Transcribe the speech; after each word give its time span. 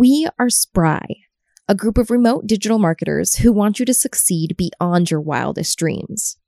We 0.00 0.26
are 0.38 0.48
Spry, 0.48 1.04
a 1.68 1.74
group 1.74 1.98
of 1.98 2.10
remote 2.10 2.46
digital 2.46 2.78
marketers 2.78 3.34
who 3.34 3.52
want 3.52 3.78
you 3.78 3.84
to 3.84 3.92
succeed 3.92 4.56
beyond 4.56 5.10
your 5.10 5.20
wildest 5.20 5.78
dreams. 5.78 6.38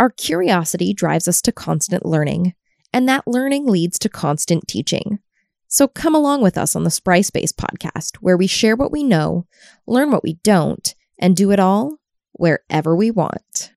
Our 0.00 0.08
curiosity 0.08 0.94
drives 0.94 1.28
us 1.28 1.42
to 1.42 1.52
constant 1.52 2.06
learning, 2.06 2.54
and 2.94 3.06
that 3.06 3.28
learning 3.28 3.66
leads 3.66 3.98
to 3.98 4.08
constant 4.08 4.66
teaching. 4.66 5.18
So 5.68 5.86
come 5.86 6.14
along 6.14 6.40
with 6.40 6.56
us 6.56 6.74
on 6.74 6.84
the 6.84 6.90
Spry 6.90 7.20
Space 7.20 7.52
podcast, 7.52 8.16
where 8.20 8.38
we 8.38 8.46
share 8.46 8.76
what 8.76 8.92
we 8.92 9.04
know, 9.04 9.46
learn 9.86 10.10
what 10.10 10.24
we 10.24 10.38
don't, 10.42 10.94
and 11.18 11.36
do 11.36 11.50
it 11.50 11.60
all 11.60 11.98
wherever 12.32 12.96
we 12.96 13.10
want. 13.10 13.72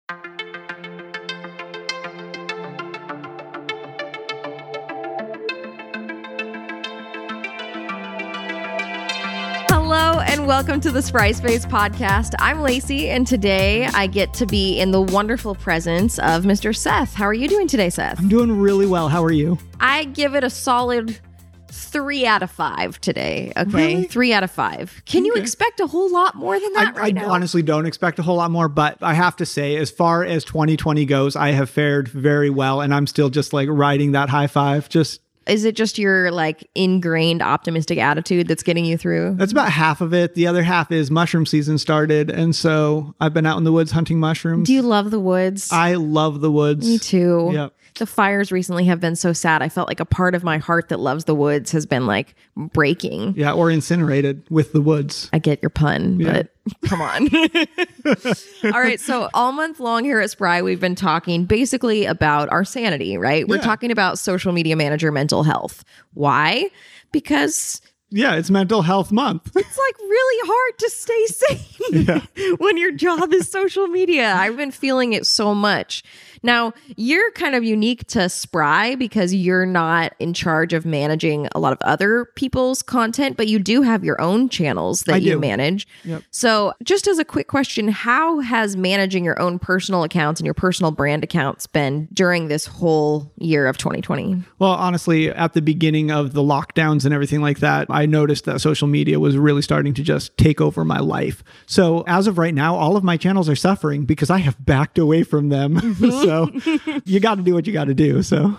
Welcome 10.50 10.80
to 10.80 10.90
the 10.90 11.00
Spry 11.00 11.32
Space 11.32 11.64
podcast. 11.64 12.34
I'm 12.40 12.64
Lacey, 12.64 13.08
and 13.08 13.28
today 13.28 13.86
I 13.86 14.08
get 14.08 14.34
to 14.34 14.48
be 14.48 14.80
in 14.80 14.90
the 14.90 15.00
wonderful 15.00 15.54
presence 15.54 16.18
of 16.18 16.44
Mr. 16.44 16.76
Seth. 16.76 17.14
How 17.14 17.26
are 17.26 17.36
you 17.36 17.48
doing 17.48 17.68
today, 17.68 17.92
Seth? 17.92 18.18
I'm 18.18 18.30
doing 18.30 18.60
really 18.60 18.88
well. 18.88 19.10
How 19.10 19.24
are 19.24 19.32
you? 19.32 19.60
I 19.80 20.06
give 20.06 20.34
it 20.34 20.44
a 20.44 20.50
solid 20.50 21.20
three 21.68 22.26
out 22.26 22.42
of 22.42 22.50
five 22.50 23.00
today. 23.00 23.54
Okay, 23.58 23.70
Really? 23.94 24.04
three 24.06 24.34
out 24.34 24.44
of 24.44 24.50
five. 24.50 25.04
Can 25.06 25.24
you 25.24 25.36
expect 25.36 25.82
a 25.82 25.86
whole 25.86 26.12
lot 26.12 26.34
more 26.34 26.60
than 26.60 26.74
that 26.74 26.98
I, 26.98 27.00
right 27.00 27.18
I 27.20 27.26
honestly 27.26 27.62
don't 27.62 27.86
expect 27.86 28.18
a 28.18 28.24
whole 28.24 28.38
lot 28.38 28.50
more, 28.50 28.68
but 28.68 28.98
I 29.04 29.14
have 29.14 29.36
to 29.36 29.46
say, 29.46 29.76
as 29.76 29.92
far 29.92 30.24
as 30.24 30.44
2020 30.46 31.06
goes, 31.06 31.36
I 31.36 31.52
have 31.52 31.70
fared 31.70 32.08
very 32.08 32.50
well, 32.50 32.82
and 32.82 32.92
I'm 32.92 33.06
still 33.06 33.30
just 33.30 33.54
like 33.54 33.70
riding 33.70 34.14
that 34.14 34.30
high 34.30 34.48
five. 34.48 34.90
Just 34.90 35.22
Is 35.50 35.66
it 35.66 35.76
just 35.76 35.98
your 35.98 36.32
like 36.32 36.70
ingrained 36.76 37.42
optimistic 37.42 37.98
attitude 37.98 38.48
that's 38.48 38.64
getting 38.64 38.86
you 38.86 38.98
through? 38.98 39.36
that's 39.36 39.52
about 39.52 39.72
half 39.72 40.02
of 40.02 40.14
it. 40.14 40.36
The 40.36 40.48
other 40.48 40.64
half 40.64 40.92
is 40.92 41.10
mushroom 41.12 41.46
season 41.46 41.78
started, 41.78 42.30
and 42.30 42.56
so 42.56 43.14
I've 43.20 43.34
been 43.34 43.46
out 43.46 43.58
in 43.58 43.64
the 43.64 43.72
woods 43.72 43.92
hunting 43.92 44.20
mushrooms. 44.20 44.68
Do 44.68 44.74
you 44.74 44.82
love 44.82 45.12
the 45.12 45.20
woods? 45.20 45.70
I 45.72 45.96
love 45.96 46.42
the 46.42 46.52
woods. 46.52 46.88
Me 46.88 46.98
too. 46.98 47.50
Yep. 47.54 47.74
The 47.96 48.06
fires 48.06 48.52
recently 48.52 48.86
have 48.86 49.02
been 49.02 49.16
so 49.16 49.34
sad. 49.34 49.62
I 49.62 49.68
felt 49.68 49.88
like 49.90 50.00
a 50.00 50.06
part 50.06 50.34
of 50.36 50.44
my 50.44 50.58
heart 50.60 50.90
that 50.90 51.00
loves 51.00 51.26
the 51.26 51.36
woods 51.36 51.72
has 51.72 51.86
been 51.86 52.06
like 52.06 52.36
breaking. 52.56 53.34
Yeah, 53.36 53.52
or 53.54 53.70
incinerated 53.72 54.44
with 54.50 54.72
the 54.74 54.82
woods. 54.82 55.30
I 55.34 55.40
get 55.40 55.62
your 55.62 55.70
pun, 55.72 56.20
Yeah. 56.20 56.32
but 56.34 56.52
come 56.86 57.02
on. 57.02 57.30
all 58.74 58.82
right. 58.82 59.00
So, 59.00 59.30
all 59.34 59.52
month 59.52 59.80
long 59.80 60.04
here 60.04 60.20
at 60.20 60.30
Spry, 60.32 60.62
we've 60.62 60.80
been 60.80 60.96
talking 60.96 61.46
basically 61.46 62.06
about 62.06 62.50
our 62.50 62.64
sanity, 62.64 63.18
right? 63.18 63.48
We're 63.48 63.58
Yeah. 63.58 63.62
talking 63.62 63.92
about 63.92 64.18
social 64.20 64.52
media 64.52 64.76
manager 64.76 65.12
mental 65.12 65.44
health. 65.44 65.84
Why? 66.14 66.70
Because 67.12 67.82
Yeah, 68.12 68.36
it's 68.36 68.50
Mental 68.50 68.82
Health 68.82 69.12
Month. 69.12 69.52
it's 69.56 69.78
like 69.78 70.00
really 70.00 70.48
hard 70.48 70.80
to 70.80 70.90
stay 70.90 71.26
sane 71.26 72.56
when 72.58 72.78
your 72.78 72.92
job 72.92 73.34
is 73.34 73.50
social 73.50 73.88
media. 73.88 74.34
I've 74.34 74.58
been 74.58 74.72
feeling 74.72 75.14
it 75.14 75.26
so 75.26 75.54
much. 75.54 76.04
Now, 76.44 76.74
you're 76.96 77.32
kind 77.32 77.56
of 77.56 77.64
unique 77.64 78.08
to 78.08 78.30
Spry 78.30 78.96
because 78.96 79.34
you're 79.34 79.66
not 79.66 80.14
in 80.20 80.34
charge 80.34 80.74
of 80.74 80.86
managing 80.86 81.48
a 81.54 81.60
lot 81.60 81.74
of 81.74 81.80
other 81.82 82.26
people's 82.36 82.82
content, 82.82 83.38
but 83.38 83.48
you 83.48 83.60
do 83.60 83.82
have 83.82 84.04
your 84.04 84.20
own 84.22 84.50
channels 84.50 85.02
that 85.02 85.22
you 85.22 85.40
manage. 85.40 85.88
Yep. 86.06 86.24
So, 86.32 86.74
just 86.84 87.08
as 87.08 87.20
a 87.20 87.26
quick 87.26 87.48
question, 87.48 87.90
how 87.90 88.40
has 88.40 88.76
managing 88.76 89.26
your 89.26 89.40
own 89.42 89.60
personal 89.60 90.04
accounts 90.04 90.40
and 90.40 90.46
your 90.46 90.54
personal 90.54 90.92
brand 90.92 91.24
accounts 91.24 91.68
been 91.68 92.08
during 92.14 92.48
this 92.48 92.66
whole 92.66 93.32
year 93.38 93.68
of 93.68 93.78
2020? 93.78 94.42
Well, 94.60 94.72
honestly, 94.72 95.30
at 95.30 95.54
the 95.54 95.62
beginning 95.62 96.12
of 96.12 96.34
the 96.34 96.42
lockdowns 96.42 97.06
and 97.06 97.14
everything 97.14 97.42
like 97.42 97.60
that, 97.60 97.88
I 97.90 97.99
noticed 98.06 98.46
that 98.46 98.60
social 98.62 98.88
media 98.88 99.20
was 99.20 99.38
really 99.38 99.62
starting 99.62 99.94
to 99.96 100.04
just 100.04 100.38
take 100.38 100.62
over 100.62 100.84
my 100.86 101.00
life. 101.00 101.44
So, 101.66 102.04
as 102.08 102.28
of 102.28 102.38
right 102.38 102.54
now, 102.54 102.76
all 102.76 102.98
of 102.98 103.04
my 103.04 103.18
channels 103.18 103.50
are 103.50 103.56
suffering 103.56 104.06
because 104.06 104.30
I 104.30 104.40
have 104.40 104.64
backed 104.64 104.98
away 104.98 105.24
from 105.24 105.50
them. 105.50 105.80
so, 105.96 106.48
mm-hmm. 106.48 107.00
you 107.06 107.20
got 107.20 107.36
to 107.36 107.42
do 107.42 107.54
what 107.54 107.68
you 107.68 107.74
got 107.74 107.86
to 107.86 107.94
do. 107.94 108.24
So, 108.24 108.58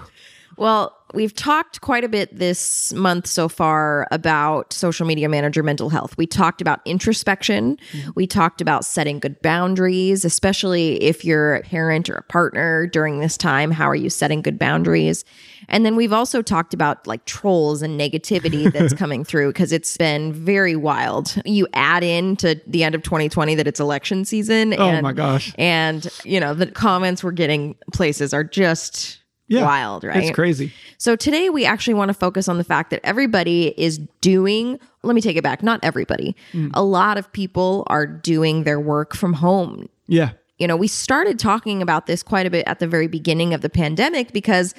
Well, 0.60 0.94
we've 1.14 1.34
talked 1.34 1.80
quite 1.80 2.04
a 2.04 2.08
bit 2.08 2.36
this 2.36 2.92
month 2.92 3.26
so 3.26 3.48
far 3.48 4.06
about 4.10 4.74
social 4.74 5.06
media 5.06 5.26
manager 5.26 5.62
mental 5.62 5.88
health. 5.88 6.18
We 6.18 6.26
talked 6.26 6.60
about 6.60 6.82
introspection. 6.84 7.78
Mm-hmm. 7.92 8.10
We 8.14 8.26
talked 8.26 8.60
about 8.60 8.84
setting 8.84 9.20
good 9.20 9.40
boundaries, 9.40 10.22
especially 10.22 11.02
if 11.02 11.24
you're 11.24 11.56
a 11.56 11.62
parent 11.62 12.10
or 12.10 12.16
a 12.16 12.22
partner 12.24 12.86
during 12.86 13.20
this 13.20 13.38
time. 13.38 13.70
How 13.70 13.88
are 13.88 13.94
you 13.94 14.10
setting 14.10 14.42
good 14.42 14.58
boundaries? 14.58 15.24
And 15.70 15.86
then 15.86 15.96
we've 15.96 16.12
also 16.12 16.42
talked 16.42 16.74
about 16.74 17.06
like 17.06 17.24
trolls 17.24 17.80
and 17.80 17.98
negativity 17.98 18.70
that's 18.74 18.92
coming 18.92 19.24
through 19.24 19.54
because 19.54 19.72
it's 19.72 19.96
been 19.96 20.30
very 20.30 20.76
wild. 20.76 21.40
You 21.46 21.68
add 21.72 22.04
in 22.04 22.36
to 22.36 22.60
the 22.66 22.84
end 22.84 22.94
of 22.94 23.02
2020 23.02 23.54
that 23.54 23.66
it's 23.66 23.80
election 23.80 24.26
season. 24.26 24.74
Oh 24.74 24.90
and, 24.90 25.02
my 25.02 25.14
gosh. 25.14 25.54
And, 25.56 26.06
you 26.22 26.38
know, 26.38 26.52
the 26.52 26.66
comments 26.66 27.24
we're 27.24 27.30
getting 27.30 27.76
places 27.94 28.34
are 28.34 28.44
just 28.44 29.20
Yeah, 29.50 29.64
wild, 29.64 30.04
right? 30.04 30.16
it's 30.16 30.30
crazy. 30.30 30.72
So 30.96 31.16
today 31.16 31.50
we 31.50 31.64
actually 31.64 31.94
want 31.94 32.08
to 32.08 32.14
focus 32.14 32.46
on 32.46 32.56
the 32.56 32.62
fact 32.62 32.90
that 32.90 33.00
everybody 33.02 33.74
is 33.76 33.98
doing, 34.20 34.78
let 35.02 35.14
me 35.14 35.20
take 35.20 35.36
it 35.36 35.42
back, 35.42 35.60
not 35.62 35.80
everybody. 35.82 36.36
Mm. 36.52 36.70
A 36.72 36.84
lot 36.84 37.18
of 37.18 37.30
people 37.32 37.82
are 37.88 38.06
doing 38.06 38.62
their 38.62 38.78
work 38.78 39.16
from 39.16 39.32
home. 39.32 39.88
Yeah. 40.06 40.30
You 40.60 40.68
know, 40.68 40.76
we 40.76 40.86
started 40.88 41.38
talking 41.38 41.80
about 41.80 42.06
this 42.06 42.22
quite 42.22 42.46
a 42.46 42.50
bit 42.50 42.66
at 42.66 42.78
the 42.78 42.86
very 42.86 43.08
beginning 43.08 43.54
of 43.54 43.62
the 43.62 43.70
pandemic 43.70 44.32
because 44.32 44.74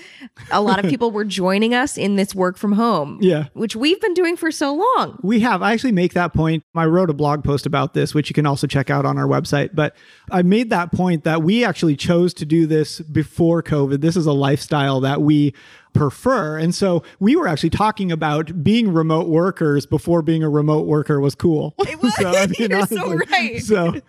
a 0.52 0.62
lot 0.62 0.84
of 0.84 0.90
people 0.90 1.09
were 1.09 1.25
joining 1.25 1.74
us 1.74 1.97
in 1.97 2.16
this 2.16 2.36
work 2.36 2.56
from 2.56 2.74
home. 2.74 3.18
Yeah. 3.19 3.47
Which 3.53 3.75
we've 3.75 4.00
been 4.00 4.14
doing 4.14 4.38
for 4.38 4.52
so 4.52 4.75
long. 4.75 5.20
We 5.24 5.40
have. 5.40 5.64
I 5.64 5.74
actually 5.74 5.91
make 5.91 6.14
that 6.14 6.34
point. 6.34 6.64
I 6.75 6.86
wrote 6.86 7.09
a 7.09 7.14
blog 7.14 7.44
post 7.44 7.66
about 7.66 7.96
this, 7.96 8.14
which 8.14 8.30
you 8.30 8.36
can 8.36 8.46
also 8.46 8.68
check 8.68 8.91
out 8.91 9.06
on 9.06 9.18
our 9.18 9.28
website. 9.28 9.72
But 9.74 9.96
I 10.30 10.44
made 10.44 10.70
that 10.70 10.91
point 10.91 11.24
that 11.24 11.41
we 11.41 11.66
actually 11.66 11.96
chose 11.96 12.34
to 12.36 12.46
do 12.46 12.68
this 12.68 13.00
before 13.00 13.64
COVID. 13.64 14.02
This 14.02 14.16
is 14.16 14.28
a 14.28 14.34
lifestyle 14.34 15.00
that 15.02 15.24
we 15.24 15.53
prefer. 15.94 16.58
And 16.58 16.74
so 16.74 17.03
we 17.20 17.36
were 17.36 17.47
actually 17.47 17.72
talking 17.72 18.12
about 18.12 18.64
being 18.64 18.94
remote 18.94 19.28
workers 19.28 19.86
before 19.86 20.22
being 20.22 20.44
a 20.44 20.50
remote 20.50 20.86
worker 20.86 21.20
was 21.20 21.36
cool. 21.36 21.74
so, 22.18 22.30
I 22.30 22.47
mean, 22.47 22.56
You're 22.70 22.86
so 22.86 23.14
right. 23.14 23.62
So, 23.62 24.00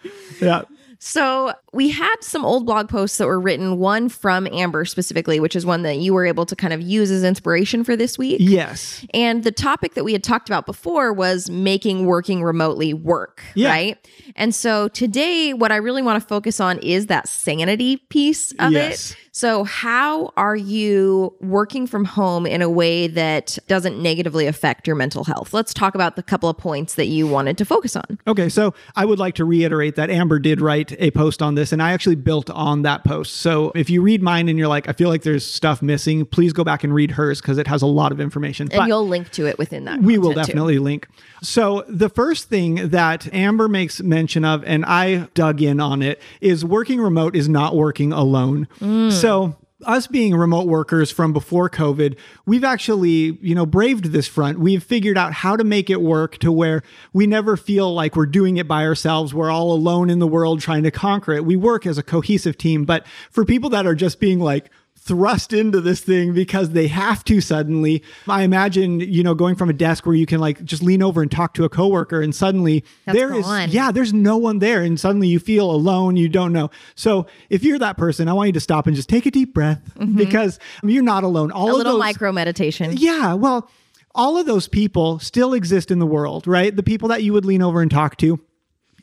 yeah. 0.40 0.62
So 1.04 1.52
we 1.72 1.88
had 1.90 2.14
some 2.20 2.44
old 2.44 2.64
blog 2.64 2.88
posts 2.88 3.18
that 3.18 3.26
were 3.26 3.40
written, 3.40 3.78
one 3.78 4.08
from 4.08 4.46
Amber 4.52 4.84
specifically, 4.84 5.40
which 5.40 5.56
is 5.56 5.66
one 5.66 5.82
that 5.82 5.96
you 5.96 6.14
were 6.14 6.24
able 6.24 6.46
to 6.46 6.54
kind 6.54 6.72
of 6.72 6.80
use 6.80 7.10
as 7.10 7.24
inspiration 7.24 7.82
for 7.82 7.96
this 7.96 8.16
week. 8.16 8.36
Yes. 8.40 9.04
And 9.12 9.42
the 9.42 9.50
topic 9.50 9.94
that 9.94 10.04
we 10.04 10.12
had 10.12 10.22
talked 10.22 10.48
about 10.48 10.64
before 10.64 11.12
was 11.12 11.50
making 11.50 12.06
working 12.06 12.44
remotely 12.44 12.94
work, 12.94 13.42
Yeah. 13.56 13.70
right? 13.70 14.08
And 14.36 14.54
so 14.54 14.86
today, 14.86 15.52
what 15.52 15.72
I 15.72 15.76
really 15.76 16.02
want 16.02 16.22
to 16.22 16.28
focus 16.28 16.60
on 16.60 16.78
is 16.78 17.06
that 17.06 17.26
sanity 17.28 17.96
piece 18.08 18.52
of 18.60 18.70
Yes. 18.70 19.10
it. 19.10 19.16
So, 19.34 19.64
how 19.64 20.30
are 20.36 20.54
you 20.54 21.32
working 21.40 21.86
from 21.86 22.04
home 22.04 22.44
in 22.44 22.60
a 22.60 22.68
way 22.68 23.06
that 23.08 23.58
doesn't 23.66 23.98
negatively 24.00 24.46
affect 24.46 24.86
your 24.86 24.94
mental 24.94 25.24
health? 25.24 25.54
Let's 25.54 25.72
talk 25.72 25.94
about 25.94 26.16
the 26.16 26.22
couple 26.22 26.50
of 26.50 26.58
points 26.58 26.96
that 26.96 27.06
you 27.06 27.26
wanted 27.26 27.56
to 27.56 27.64
focus 27.64 27.96
on. 27.96 28.18
Okay, 28.26 28.50
so 28.50 28.74
I 28.94 29.06
would 29.06 29.18
like 29.18 29.34
to 29.36 29.46
reiterate 29.46 29.96
that 29.96 30.10
Amber 30.10 30.38
did 30.38 30.60
write 30.60 30.92
a 30.98 31.10
post 31.12 31.40
on 31.40 31.54
this, 31.54 31.72
and 31.72 31.82
I 31.82 31.92
actually 31.92 32.16
built 32.16 32.50
on 32.50 32.82
that 32.82 33.04
post. 33.04 33.36
So 33.38 33.72
if 33.74 33.88
you 33.88 34.02
read 34.02 34.22
mine 34.22 34.50
and 34.50 34.58
you're 34.58 34.68
like, 34.68 34.86
I 34.86 34.92
feel 34.92 35.08
like 35.08 35.22
there's 35.22 35.46
stuff 35.46 35.80
missing, 35.80 36.26
please 36.26 36.52
go 36.52 36.62
back 36.62 36.84
and 36.84 36.92
read 36.92 37.12
hers 37.12 37.40
because 37.40 37.56
it 37.56 37.66
has 37.68 37.80
a 37.80 37.86
lot 37.86 38.12
of 38.12 38.20
information. 38.20 38.68
And 38.70 38.80
But- 38.80 38.88
you'll 38.88 39.08
link 39.08 39.30
to 39.30 39.46
it 39.46 39.56
within 39.56 39.86
that. 39.86 40.02
we 40.02 40.18
will 40.18 40.28
content, 40.28 40.46
too. 40.48 40.50
definitely 40.52 40.78
link. 40.78 41.08
So, 41.42 41.84
the 41.88 42.10
first 42.10 42.50
thing 42.50 42.90
that 42.90 43.32
Amber 43.32 43.66
makes 43.66 44.02
mention 44.02 44.44
of, 44.44 44.62
and 44.64 44.84
I 44.84 45.28
dug 45.32 45.62
in 45.62 45.80
on 45.80 46.02
it, 46.02 46.20
is 46.42 46.66
working 46.66 47.00
remote 47.00 47.34
is 47.34 47.48
not 47.48 47.74
working 47.74 48.12
alone. 48.12 48.68
Mm. 48.78 49.10
So, 49.22 49.56
us 49.86 50.08
being 50.08 50.34
remote 50.34 50.66
workers 50.66 51.12
from 51.12 51.32
before 51.32 51.70
COVID, 51.70 52.16
we've 52.44 52.64
actually, 52.64 53.38
you 53.40 53.54
know, 53.54 53.66
braved 53.66 54.06
this 54.06 54.26
front. 54.26 54.58
We've 54.58 54.82
figured 54.82 55.16
out 55.16 55.32
how 55.32 55.56
to 55.56 55.62
make 55.62 55.90
it 55.90 56.00
work 56.00 56.38
to 56.38 56.50
where 56.50 56.82
we 57.12 57.28
never 57.28 57.56
feel 57.56 57.94
like 57.94 58.16
we're 58.16 58.26
doing 58.26 58.56
it 58.56 58.66
by 58.66 58.84
ourselves. 58.84 59.32
We're 59.32 59.50
all 59.50 59.72
alone 59.72 60.10
in 60.10 60.18
the 60.18 60.26
world 60.26 60.60
trying 60.60 60.82
to 60.82 60.90
conquer 60.90 61.32
it. 61.34 61.44
We 61.44 61.54
work 61.54 61.86
as 61.86 61.98
a 61.98 62.02
cohesive 62.02 62.58
team. 62.58 62.84
But 62.84 63.06
for 63.30 63.44
people 63.44 63.70
that 63.70 63.86
are 63.86 63.94
just 63.94 64.18
being 64.18 64.40
like, 64.40 64.70
thrust 65.04 65.52
into 65.52 65.80
this 65.80 66.00
thing 66.00 66.32
because 66.32 66.70
they 66.70 66.86
have 66.86 67.24
to 67.24 67.40
suddenly. 67.40 68.02
I 68.28 68.42
imagine, 68.42 69.00
you 69.00 69.22
know, 69.22 69.34
going 69.34 69.56
from 69.56 69.68
a 69.68 69.72
desk 69.72 70.06
where 70.06 70.14
you 70.14 70.26
can 70.26 70.38
like 70.40 70.62
just 70.64 70.82
lean 70.82 71.02
over 71.02 71.22
and 71.22 71.30
talk 71.30 71.54
to 71.54 71.64
a 71.64 71.68
coworker 71.68 72.22
and 72.22 72.34
suddenly 72.34 72.84
That's 73.04 73.18
there 73.18 73.34
is 73.34 73.74
yeah, 73.74 73.90
there's 73.90 74.12
no 74.12 74.36
one 74.36 74.60
there 74.60 74.82
and 74.82 74.98
suddenly 74.98 75.28
you 75.28 75.40
feel 75.40 75.70
alone, 75.70 76.16
you 76.16 76.28
don't 76.28 76.52
know. 76.52 76.70
So, 76.94 77.26
if 77.50 77.64
you're 77.64 77.78
that 77.80 77.96
person, 77.96 78.28
I 78.28 78.32
want 78.32 78.48
you 78.48 78.52
to 78.54 78.60
stop 78.60 78.86
and 78.86 78.94
just 78.94 79.08
take 79.08 79.26
a 79.26 79.30
deep 79.30 79.52
breath 79.54 79.80
because 80.14 80.58
you're 80.82 81.02
not 81.02 81.24
alone. 81.24 81.50
All 81.50 81.62
Mm-hmm. 81.62 81.70
A 81.70 81.72
of 81.72 81.78
little 81.78 81.92
those 81.94 82.00
micro 82.00 82.32
meditation. 82.32 82.94
yeah, 82.96 83.34
well, 83.34 83.68
all 84.14 84.36
of 84.36 84.46
those 84.46 84.68
people 84.68 85.18
still 85.18 85.54
exist 85.54 85.90
in 85.90 85.98
the 85.98 86.06
world, 86.06 86.46
right? 86.46 86.74
The 86.74 86.82
people 86.82 87.08
that 87.08 87.22
you 87.22 87.32
would 87.32 87.44
lean 87.44 87.62
over 87.62 87.80
and 87.80 87.90
talk 87.90 88.16
to. 88.18 88.38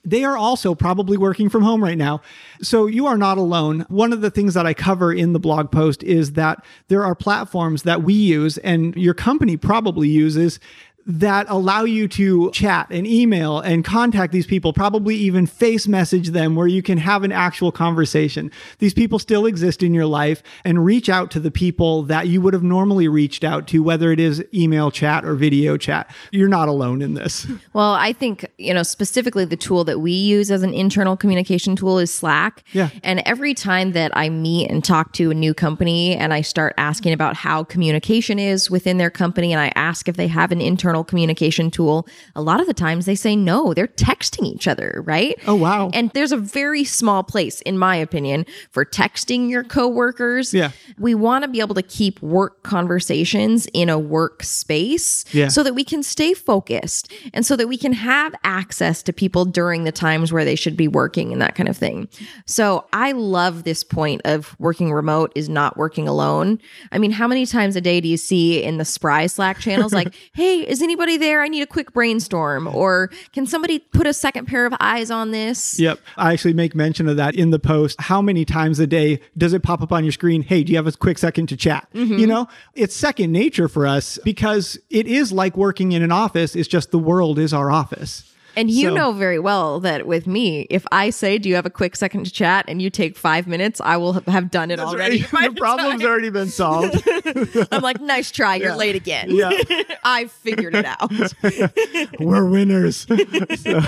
They 0.10 0.24
are 0.24 0.38
also 0.38 0.74
probably 0.74 1.18
working 1.18 1.50
from 1.50 1.64
home 1.64 1.84
right 1.84 1.98
now. 1.98 2.22
So 2.62 2.88
you 2.88 3.06
are 3.06 3.18
not 3.18 3.38
alone. 3.38 3.86
One 3.90 4.12
of 4.12 4.22
the 4.22 4.32
things 4.32 4.54
that 4.56 4.66
I 4.66 4.74
cover 4.74 5.14
in 5.14 5.34
the 5.34 5.40
blog 5.40 5.72
post 5.72 6.04
is 6.04 6.34
that 6.34 6.64
there 6.88 7.04
are 7.04 7.16
platforms 7.16 7.84
that 7.84 8.04
we 8.04 8.14
use 8.14 8.58
and 8.60 8.96
your 8.96 9.14
company 9.14 9.56
probably 9.58 10.08
uses 10.08 10.60
that 11.10 11.48
allow 11.50 11.84
you 11.84 12.08
to 12.08 12.52
chat 12.52 12.88
and 12.92 13.08
email 13.08 13.60
and 13.60 13.84
contact 13.84 14.32
these 14.32 14.46
people, 14.46 14.72
probably 14.72 15.16
even 15.16 15.48
face 15.48 15.88
message 15.88 16.30
them 16.30 16.56
where 16.56 16.68
you 16.68 16.84
can 16.84 17.00
have 17.00 17.24
an 17.24 17.32
actual 17.32 17.72
conversation. 17.72 18.52
These 18.78 18.94
people 18.94 19.18
still 19.18 19.48
exist 19.48 19.82
in 19.82 19.96
your 19.96 20.06
life 20.06 20.44
and 20.64 20.86
reach 20.86 21.10
out 21.10 21.32
to 21.32 21.40
the 21.40 21.50
people 21.50 22.04
that 22.04 22.28
you 22.28 22.42
would 22.42 22.54
have 22.54 22.62
normally 22.62 23.08
reached 23.08 23.44
out 23.44 23.68
to, 23.70 23.82
whether 23.82 24.12
it 24.12 24.20
is 24.20 24.44
email 24.54 24.92
chat 24.92 25.26
or 25.26 25.34
video 25.34 25.78
chat. 25.78 26.12
You're 26.32 26.48
not 26.48 26.70
alone 26.70 27.02
in 27.02 27.16
this. 27.16 27.48
Well, 27.74 27.94
I 27.94 28.14
think, 28.14 28.48
you 28.58 28.74
know, 28.74 28.84
specifically 28.84 29.46
the 29.46 29.56
tool 29.56 29.84
that 29.84 30.00
we 30.00 30.12
use 30.12 30.50
as 30.50 30.64
an 30.64 30.74
internal 30.74 31.16
communication 31.16 31.76
tool 31.76 32.00
is 32.00 32.12
Slack. 32.12 32.64
Yeah. 32.74 32.90
And 33.04 33.22
every 33.26 33.54
time 33.54 33.92
that 33.92 34.12
I 34.18 34.30
meet 34.30 34.70
and 34.70 34.84
talk 34.84 35.14
to 35.14 35.30
a 35.30 35.34
new 35.34 35.54
company 35.54 36.16
and 36.16 36.34
I 36.34 36.42
start 36.42 36.74
asking 36.78 37.14
about 37.14 37.36
how 37.36 37.64
communication 37.64 38.40
is 38.40 38.72
within 38.72 38.98
their 38.98 39.12
company 39.12 39.54
and 39.54 39.62
I 39.62 39.72
ask 39.76 40.08
if 40.08 40.18
they 40.18 40.28
have 40.28 40.52
an 40.52 40.62
internal 40.62 40.99
communication 41.04 41.72
tool, 41.72 42.08
a 42.36 42.42
lot 42.42 42.60
of 42.60 42.68
the 42.68 42.74
times 42.74 43.06
they 43.06 43.16
say 43.16 43.36
no, 43.36 43.74
they're 43.74 43.88
texting 43.88 44.46
each 44.46 44.68
other, 44.68 45.02
right? 45.06 45.36
Oh, 45.48 45.56
wow. 45.56 45.90
And 45.94 46.10
there's 46.12 46.32
a 46.32 46.38
very 46.38 46.84
small 46.84 47.24
place, 47.24 47.62
in 47.62 47.78
my 47.78 47.96
opinion, 47.96 48.46
for 48.72 48.86
texting 48.86 49.50
your 49.50 49.64
coworkers. 49.64 50.54
Yeah. 50.54 50.72
We 50.98 51.16
want 51.16 51.44
to 51.44 51.48
be 51.50 51.60
able 51.60 51.76
to 51.76 51.82
keep 51.84 52.22
work 52.22 52.64
conversations 52.64 53.68
in 53.74 53.90
a 53.90 53.98
work 54.00 54.44
space 54.44 55.26
Yeah. 55.34 55.48
so 55.48 55.64
that 55.64 55.74
we 55.76 55.84
can 55.84 56.04
stay 56.04 56.34
focused 56.34 57.12
and 57.34 57.46
so 57.46 57.56
that 57.56 57.68
we 57.68 57.78
can 57.78 57.94
have 57.94 58.34
access 58.44 59.02
to 59.04 59.14
people 59.14 59.46
during 59.46 59.84
the 59.84 59.92
times 59.92 60.32
where 60.34 60.44
they 60.46 60.56
should 60.56 60.76
be 60.76 60.88
working 60.88 61.32
and 61.32 61.42
that 61.42 61.56
kind 61.56 61.70
of 61.70 61.78
thing. 61.78 62.08
So 62.46 62.86
I 62.94 63.12
love 63.14 63.64
this 63.64 63.84
point 63.84 64.22
of 64.26 64.56
working 64.60 64.92
remote 64.92 65.32
is 65.36 65.50
not 65.50 65.78
working 65.78 66.08
alone. 66.08 66.60
I 66.92 66.98
mean, 66.98 67.12
how 67.12 67.28
many 67.28 67.46
times 67.46 67.76
a 67.76 67.82
day 67.82 68.02
do 68.02 68.08
you 68.08 68.18
see 68.18 68.64
in 68.64 68.78
the 68.78 68.86
Spry 68.86 69.28
Slack 69.28 69.60
channels 69.60 69.94
like, 69.94 70.14
hey, 70.34 70.60
is 70.68 70.82
anybody 70.90 71.18
there? 71.18 71.44
I 71.44 71.48
need 71.48 71.62
a 71.62 71.68
quick 71.68 71.94
brainstorm. 71.94 72.68
Or 72.68 73.12
can 73.32 73.46
somebody 73.46 73.78
put 73.80 74.08
a 74.08 74.14
second 74.14 74.48
pair 74.48 74.66
of 74.66 74.74
eyes 74.80 75.12
on 75.12 75.30
this? 75.30 75.80
Yep. 75.80 76.00
I 76.18 76.34
actually 76.34 76.54
make 76.54 76.74
mention 76.74 77.08
of 77.08 77.18
that 77.18 77.36
in 77.36 77.52
the 77.52 77.60
post. 77.60 78.02
How 78.02 78.22
many 78.22 78.44
times 78.44 78.80
a 78.80 78.88
day 78.88 79.22
does 79.38 79.54
it 79.54 79.62
pop 79.62 79.84
up 79.84 79.92
on 79.92 80.04
your 80.04 80.12
screen? 80.12 80.42
Hey, 80.42 80.64
do 80.64 80.72
you 80.72 80.78
have 80.78 80.88
a 80.88 80.92
quick 80.92 81.20
second 81.20 81.48
to 81.50 81.58
chat? 81.58 81.88
Mm-hmm. 81.94 82.18
You 82.18 82.26
know, 82.26 82.48
it's 82.74 82.96
second 82.96 83.32
nature 83.32 83.68
for 83.68 83.86
us 83.86 84.18
because 84.24 84.80
it 84.90 85.06
is 85.06 85.32
like 85.32 85.56
working 85.56 85.92
in 85.92 86.02
an 86.02 86.12
office. 86.12 86.56
It's 86.56 86.68
just 86.68 86.90
the 86.90 87.00
world 87.00 87.38
is 87.38 87.54
our 87.54 87.70
office. 87.70 88.29
And 88.56 88.70
you 88.70 88.90
So- 88.90 88.96
know 88.96 89.12
very 89.12 89.40
well 89.40 89.80
that 89.82 90.06
with 90.08 90.28
me, 90.28 90.68
if 90.70 90.86
I 90.92 91.10
say, 91.10 91.38
"Do 91.38 91.48
you 91.50 91.56
have 91.56 91.66
a 91.66 91.70
quick 91.70 91.96
second 91.96 92.26
to 92.26 92.32
chat?" 92.32 92.66
and 92.68 92.82
you 92.82 92.90
take 92.90 93.16
five 93.18 93.48
minutes, 93.48 93.80
I 93.84 93.98
will 93.98 94.14
have- 94.28 94.52
done 94.52 94.72
it 94.72 94.80
already. 94.80 95.24
by 95.32 95.48
the 95.50 95.56
problem's 95.56 96.02
time. 96.02 96.10
already 96.10 96.30
been 96.30 96.50
solved. 96.50 97.04
I'm 97.72 97.82
like, 97.82 98.00
"Nice 98.02 98.32
try, 98.32 98.56
you're 98.56 98.76
late 98.76 98.96
again." 98.96 99.28
Yeah. 99.30 99.52
I 100.04 100.26
figured 100.28 100.76
it 100.76 100.86
out. 100.86 101.12
We're 102.20 102.46
winners. 102.46 103.06
So, 103.08 103.82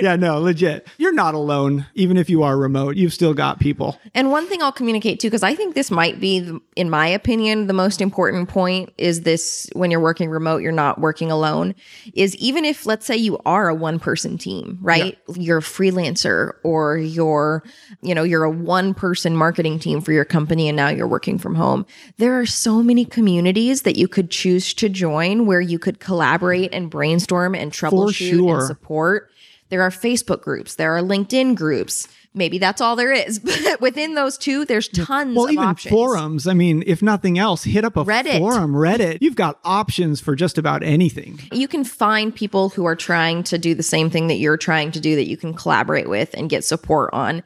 yeah, 0.00 0.16
no, 0.16 0.40
legit. 0.40 0.86
You're 0.98 1.12
not 1.12 1.34
alone. 1.34 1.86
Even 1.94 2.16
if 2.16 2.28
you 2.30 2.42
are 2.42 2.56
remote, 2.56 2.96
you've 2.96 3.12
still 3.12 3.34
got 3.34 3.60
people. 3.60 3.98
And 4.14 4.30
one 4.30 4.46
thing 4.46 4.62
I'll 4.62 4.72
communicate 4.72 5.20
too, 5.20 5.28
because 5.28 5.42
I 5.42 5.54
think 5.54 5.74
this 5.74 5.90
might 5.90 6.20
be, 6.20 6.40
the- 6.40 6.60
in 6.76 6.90
my 6.90 7.06
opinion, 7.06 7.66
the 7.66 7.72
most 7.72 8.00
important 8.00 8.48
point 8.48 8.92
is 8.98 9.22
this 9.22 9.68
when 9.74 9.90
you're 9.90 10.00
working 10.00 10.30
remote, 10.30 10.62
you're 10.62 10.72
not 10.72 11.00
working 11.00 11.30
alone. 11.30 11.74
Is 12.14 12.34
even 12.36 12.64
if, 12.64 12.86
let's 12.86 13.06
say, 13.06 13.16
you 13.16 13.38
are 13.46 13.68
a 13.68 13.74
one 13.74 13.98
person 14.08 14.38
team, 14.38 14.78
right? 14.80 15.18
You're 15.36 15.58
a 15.58 15.60
freelancer 15.60 16.52
or 16.62 16.96
you're, 16.96 17.62
you 18.00 18.14
know, 18.14 18.22
you're 18.22 18.44
a 18.44 18.50
one 18.50 18.94
person 18.94 19.36
marketing 19.36 19.78
team 19.78 20.00
for 20.00 20.12
your 20.12 20.24
company 20.24 20.66
and 20.66 20.76
now 20.76 20.88
you're 20.88 21.06
working 21.06 21.36
from 21.36 21.54
home. 21.54 21.84
There 22.16 22.40
are 22.40 22.46
so 22.46 22.82
many 22.82 23.04
communities 23.04 23.82
that 23.82 23.96
you 23.96 24.08
could 24.08 24.30
choose 24.30 24.72
to 24.72 24.88
join 24.88 25.44
where 25.44 25.60
you 25.60 25.78
could 25.78 26.00
collaborate 26.00 26.72
and 26.72 26.88
brainstorm 26.88 27.54
and 27.54 27.70
troubleshoot 27.70 28.30
sure. 28.30 28.54
and 28.56 28.66
support. 28.66 29.30
There 29.68 29.82
are 29.82 29.90
Facebook 29.90 30.40
groups, 30.40 30.76
there 30.76 30.96
are 30.96 31.02
LinkedIn 31.02 31.54
groups. 31.54 32.08
Maybe 32.34 32.58
that's 32.58 32.80
all 32.80 32.94
there 32.94 33.12
is. 33.12 33.38
But 33.68 33.80
within 33.80 34.14
those 34.14 34.38
two, 34.38 34.64
there's 34.64 34.88
tons 34.88 35.34
Well, 35.34 35.46
of 35.46 35.52
even 35.52 35.64
options. 35.64 35.90
forums. 35.92 36.46
I 36.46 36.54
mean, 36.54 36.84
if 36.86 37.02
nothing 37.02 37.38
else, 37.38 37.64
hit 37.64 37.84
up 37.84 37.96
a 37.96 38.04
Reddit. 38.04 38.38
forum, 38.38 38.72
Reddit. 38.72 39.18
You've 39.20 39.34
got 39.36 39.58
options 39.64 40.20
for 40.20 40.36
just 40.36 40.58
about 40.58 40.82
anything. 40.82 41.40
You 41.52 41.66
can 41.68 41.84
find 41.84 42.34
people 42.34 42.68
who 42.70 42.84
are 42.84 42.94
trying 42.96 43.42
to 43.44 43.58
do 43.58 43.74
the 43.74 43.82
same 43.82 44.10
thing 44.10 44.26
that 44.28 44.36
you're 44.36 44.56
trying 44.56 44.90
to 44.92 45.00
do 45.00 45.16
that 45.16 45.26
you 45.28 45.36
can 45.36 45.54
collaborate 45.54 46.08
with 46.08 46.34
and 46.34 46.48
get 46.50 46.64
support 46.64 47.10
on. 47.12 47.42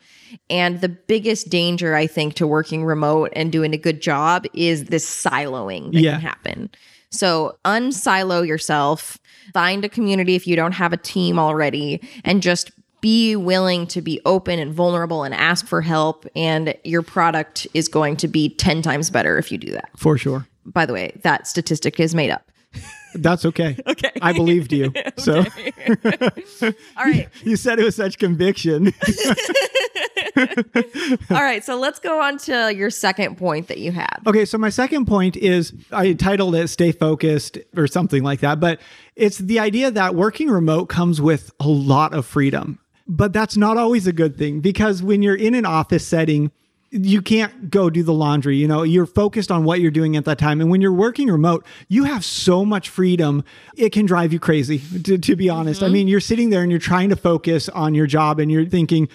And 0.50 0.80
the 0.80 0.88
biggest 0.88 1.48
danger, 1.48 1.94
I 1.94 2.06
think, 2.06 2.34
to 2.34 2.46
working 2.46 2.84
remote 2.84 3.30
and 3.34 3.50
doing 3.52 3.72
a 3.74 3.78
good 3.78 4.00
job 4.02 4.44
is 4.54 4.86
this 4.86 5.06
siloing 5.08 5.92
that 5.92 6.00
Yeah. 6.00 6.12
can 6.12 6.20
happen. 6.20 6.70
So 7.10 7.58
unsilo 7.64 8.46
yourself, 8.46 9.18
find 9.52 9.84
a 9.84 9.88
community 9.88 10.34
if 10.34 10.46
you 10.46 10.56
don't 10.56 10.72
have 10.72 10.92
a 10.92 10.96
team 10.96 11.38
already, 11.38 12.00
and 12.24 12.42
just 12.42 12.70
be 13.02 13.36
willing 13.36 13.86
to 13.88 14.00
be 14.00 14.18
open 14.24 14.58
and 14.58 14.72
vulnerable 14.72 15.24
and 15.24 15.34
ask 15.34 15.66
for 15.66 15.82
help. 15.82 16.24
And 16.34 16.74
your 16.84 17.02
product 17.02 17.66
is 17.74 17.88
going 17.88 18.16
to 18.18 18.28
be 18.28 18.48
10 18.48 18.80
times 18.80 19.10
better 19.10 19.36
if 19.36 19.52
you 19.52 19.58
do 19.58 19.72
that. 19.72 19.90
For 19.96 20.16
sure. 20.16 20.46
By 20.64 20.86
the 20.86 20.94
way, 20.94 21.12
that 21.22 21.46
statistic 21.46 22.00
is 22.00 22.14
made 22.14 22.30
up. 22.30 22.50
That's 23.14 23.44
okay. 23.44 23.76
Okay. 23.86 24.12
I 24.22 24.32
believed 24.32 24.72
you. 24.72 24.90
So 25.18 25.38
All 26.96 27.04
right. 27.04 27.28
you 27.42 27.56
said 27.56 27.78
it 27.78 27.84
with 27.84 27.94
such 27.94 28.18
conviction. 28.18 28.94
All 31.30 31.42
right, 31.42 31.62
so 31.62 31.76
let's 31.78 31.98
go 31.98 32.22
on 32.22 32.38
to 32.38 32.74
your 32.74 32.88
second 32.90 33.36
point 33.36 33.68
that 33.68 33.78
you 33.78 33.92
had. 33.92 34.18
Okay, 34.26 34.44
so 34.46 34.56
my 34.56 34.70
second 34.70 35.06
point 35.06 35.36
is 35.36 35.74
I 35.92 36.14
titled 36.14 36.54
it 36.54 36.68
Stay 36.68 36.90
Focused 36.92 37.58
or 37.76 37.86
something 37.86 38.22
like 38.22 38.40
that, 38.40 38.58
but 38.60 38.80
it's 39.14 39.38
the 39.38 39.58
idea 39.58 39.90
that 39.90 40.14
working 40.14 40.48
remote 40.48 40.86
comes 40.86 41.20
with 41.20 41.50
a 41.60 41.68
lot 41.68 42.14
of 42.14 42.24
freedom. 42.24 42.78
But 43.06 43.32
that's 43.32 43.56
not 43.56 43.76
always 43.76 44.06
a 44.06 44.12
good 44.12 44.36
thing 44.36 44.60
because 44.60 45.02
when 45.02 45.22
you're 45.22 45.36
in 45.36 45.54
an 45.54 45.66
office 45.66 46.06
setting, 46.06 46.52
you 46.90 47.22
can't 47.22 47.70
go 47.70 47.88
do 47.88 48.02
the 48.02 48.12
laundry. 48.12 48.56
You 48.56 48.68
know, 48.68 48.82
you're 48.82 49.06
focused 49.06 49.50
on 49.50 49.64
what 49.64 49.80
you're 49.80 49.90
doing 49.90 50.14
at 50.16 50.26
that 50.26 50.38
time. 50.38 50.60
And 50.60 50.70
when 50.70 50.82
you're 50.82 50.92
working 50.92 51.28
remote, 51.28 51.64
you 51.88 52.04
have 52.04 52.22
so 52.24 52.66
much 52.66 52.90
freedom. 52.90 53.44
It 53.76 53.90
can 53.90 54.04
drive 54.04 54.32
you 54.32 54.38
crazy, 54.38 54.78
to, 55.04 55.16
to 55.16 55.36
be 55.36 55.48
honest. 55.48 55.82
I 55.82 55.86
mm-hmm. 55.86 55.92
mean, 55.94 56.08
you're 56.08 56.20
sitting 56.20 56.50
there 56.50 56.60
and 56.60 56.70
you're 56.70 56.78
trying 56.78 57.08
to 57.08 57.16
focus 57.16 57.70
on 57.70 57.94
your 57.94 58.06
job 58.06 58.38
and 58.38 58.52
you're 58.52 58.66
thinking, 58.66 59.08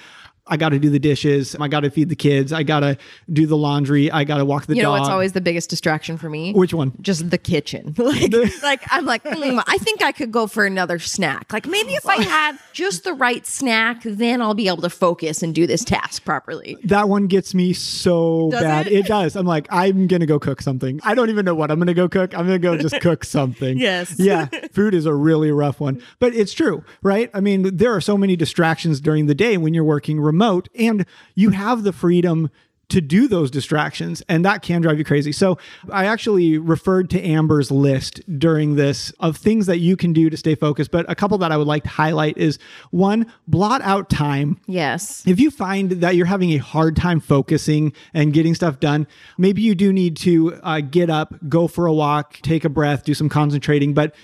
I 0.50 0.58
got 0.58 0.70
to 0.70 0.80
do 0.80 0.90
the 0.90 1.00
dishes. 1.00 1.56
I 1.60 1.68
got 1.68 1.82
to 1.82 1.90
feed 1.92 2.10
the 2.10 2.16
kids. 2.16 2.54
I 2.54 2.64
got 2.64 2.82
to 2.82 2.98
do 3.32 3.46
the 3.48 3.58
laundry. 3.58 4.12
I 4.12 4.24
got 4.24 4.38
to 4.38 4.46
walk 4.46 4.66
the 4.66 4.76
You 4.76 4.84
know 4.84 4.90
dog. 4.92 5.00
what's 5.02 5.10
always 5.10 5.34
the 5.34 5.42
biggest 5.42 5.70
distraction 5.70 6.18
for 6.18 6.30
me? 6.30 6.54
Which 6.54 6.74
one? 6.74 6.94
Just 7.02 7.30
the 7.30 7.38
kitchen. 7.38 7.96
Like, 8.08 8.64
like 8.64 8.82
I'm 8.90 9.06
like, 9.06 9.22
"Hmm, 9.24 9.60
I 9.68 9.78
think 9.80 10.02
I 10.02 10.12
could 10.12 10.32
go 10.32 10.48
for 10.48 10.66
another 10.66 11.00
snack. 11.00 11.52
Like 11.54 11.66
maybe 11.68 11.94
if 11.94 12.06
I 12.08 12.22
had 12.24 12.58
just 12.74 13.04
the 13.04 13.14
right 13.14 13.46
snack, 13.46 14.02
then 14.04 14.42
I'll 14.42 14.54
be 14.54 14.68
able 14.68 14.82
to 14.82 14.90
focus 14.90 15.44
and 15.44 15.54
do 15.54 15.68
this 15.68 15.84
task 15.84 16.24
properly. 16.26 16.78
That 16.84 17.10
one 17.10 17.28
gets 17.28 17.54
me 17.54 17.74
so 17.74 18.50
Does 18.52 18.62
bad. 18.62 18.88
it? 18.88 18.94
It? 18.94 19.06
does. 19.08 19.36
I'm 19.36 19.46
like, 19.46 19.68
I'm 19.70 20.08
gonna 20.08 20.26
go 20.26 20.40
cook 20.40 20.62
something. 20.62 21.00
I 21.04 21.16
don't 21.16 21.30
even 21.30 21.46
know 21.46 21.56
what 21.56 21.72
I'm 21.72 21.80
gonna 21.80 21.94
go 21.94 22.08
cook. 22.10 22.34
I'm 22.38 22.46
gonna 22.46 22.60
go 22.60 22.78
just 22.78 23.00
cook 23.02 23.24
something. 23.24 23.78
Yes. 23.78 24.16
Yeah. 24.20 24.48
Food 24.72 24.94
is 24.94 25.06
a 25.06 25.14
really 25.14 25.52
rough 25.52 25.80
one, 25.80 26.02
but 26.20 26.34
it's 26.36 26.54
true, 26.54 26.84
right? 27.02 27.30
I 27.34 27.40
mean, 27.40 27.76
there 27.78 27.94
are 27.96 28.02
so 28.02 28.18
many 28.18 28.36
distractions 28.36 29.00
during 29.00 29.28
the 29.28 29.36
day 29.36 29.58
when 29.58 29.74
you're 29.74 29.84
working 29.84 30.20
remote, 30.38 30.70
and 30.78 31.06
you 31.36 31.50
have 31.50 31.84
the 31.84 31.92
freedom 31.94 32.50
to 32.90 33.02
do 33.02 33.28
those 33.28 33.52
distractions 33.52 34.24
and 34.30 34.46
that 34.46 34.62
can 34.62 34.82
drive 34.82 34.98
you 34.98 35.04
crazy. 35.04 35.34
So 35.34 35.58
I 35.92 36.06
actually 36.06 36.58
referred 36.58 37.10
to 37.10 37.22
Amber's 37.22 37.70
list 37.70 38.22
during 38.40 38.76
this 38.78 39.12
of 39.20 39.36
things 39.36 39.66
that 39.66 39.80
you 39.80 39.98
can 39.98 40.14
do 40.14 40.30
to 40.30 40.38
stay 40.38 40.56
focused, 40.56 40.90
but 40.90 41.06
a 41.12 41.16
couple 41.16 41.38
that 41.40 41.52
I 41.52 41.58
would 41.58 41.68
like 41.68 41.84
to 41.84 41.90
highlight 41.90 42.38
is 42.38 42.60
one, 42.92 43.30
blot 43.46 43.82
out 43.82 44.10
time 44.10 44.58
Yes. 44.68 45.22
if 45.28 45.38
you 45.38 45.52
find 45.52 45.92
that 46.00 46.16
you're 46.16 46.28
having 46.28 46.52
a 46.52 46.58
hard 46.58 46.96
time 46.96 47.20
focusing 47.20 47.92
and 48.14 48.32
getting 48.32 48.56
stuff 48.56 48.80
done, 48.80 49.06
maybe 49.38 49.62
you 49.62 49.76
do 49.76 49.92
need 49.92 50.16
to 50.18 50.54
uh, 50.64 50.80
get 50.80 51.10
up, 51.10 51.34
go 51.50 51.68
for 51.68 51.88
a 51.88 51.94
walk, 51.94 52.40
take 52.42 52.64
a 52.64 52.70
breath, 52.70 53.04
do 53.04 53.14
some 53.14 53.28
concentrating, 53.28 53.94
but 53.94 54.16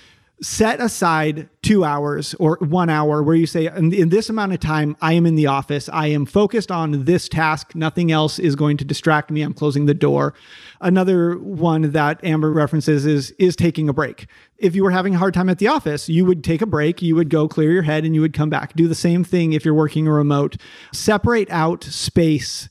set 0.44 0.82
aside 0.82 1.50
two 1.62 1.86
hours 1.86 2.34
or 2.36 2.58
one 2.60 2.90
hour 2.90 3.24
where 3.24 3.36
you 3.36 3.48
say, 3.48 3.68
in, 3.68 3.94
in 3.94 4.10
this 4.10 4.30
amount 4.30 4.52
of 4.52 4.60
time, 4.60 4.96
I 5.02 5.14
am 5.14 5.26
in 5.26 5.36
the 5.36 5.48
office. 5.48 5.88
I 5.90 6.08
am 6.08 6.26
focused 6.26 6.70
on 6.70 7.06
this 7.06 7.30
task. 7.30 7.74
Nothing 7.74 8.12
else 8.12 8.40
is 8.40 8.56
going 8.56 8.76
to 8.78 8.86
distract 8.86 9.32
me. 9.32 9.42
I'm 9.42 9.54
closing 9.54 9.86
the 9.86 9.94
door. 9.94 10.34
Another 10.82 11.38
one 11.38 11.92
that 11.92 12.24
Amber 12.24 12.52
references 12.52 13.06
is 13.06 13.32
is 13.40 13.56
taking 13.56 13.88
a 13.88 13.94
break. 13.94 14.28
If 14.58 14.76
you 14.76 14.84
were 14.84 14.92
having 14.92 15.16
a 15.16 15.18
hard 15.18 15.34
time 15.34 15.48
at 15.48 15.60
the 15.60 15.68
office, 15.68 16.10
you 16.10 16.26
would 16.26 16.44
take 16.44 16.62
a 16.62 16.66
break, 16.66 17.02
you 17.02 17.16
would 17.16 17.30
go 17.30 17.48
clear 17.48 17.72
your 17.72 17.84
head 17.84 18.04
and 18.04 18.14
you 18.14 18.22
would 18.22 18.34
come 18.34 18.50
back. 18.50 18.76
Do 18.76 18.88
the 18.90 18.96
same 18.96 19.24
thing 19.24 19.54
if 19.54 19.64
you're 19.64 19.74
working 19.74 20.08
remote. 20.08 20.58
Separate 20.92 21.50
out 21.50 21.86
space 21.86 22.68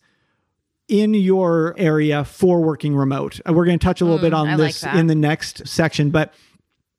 in 0.89 1.15
your 1.15 1.75
area 1.79 2.23
for 2.23 2.61
working 2.61 2.95
remote. 2.95 3.41
Uh, 3.49 3.55
We're 3.55 3.65
going 3.65 3.79
to 3.79 3.85
touch 3.85 4.03
a 4.03 4.05
little 4.05 4.21
bit 4.21 4.35
on 4.35 4.47
I 4.47 4.57
this 4.57 4.83
that. 4.83 4.95
in 4.97 5.07
the 5.07 5.15
next 5.15 5.67
section, 5.67 6.11
but 6.11 6.35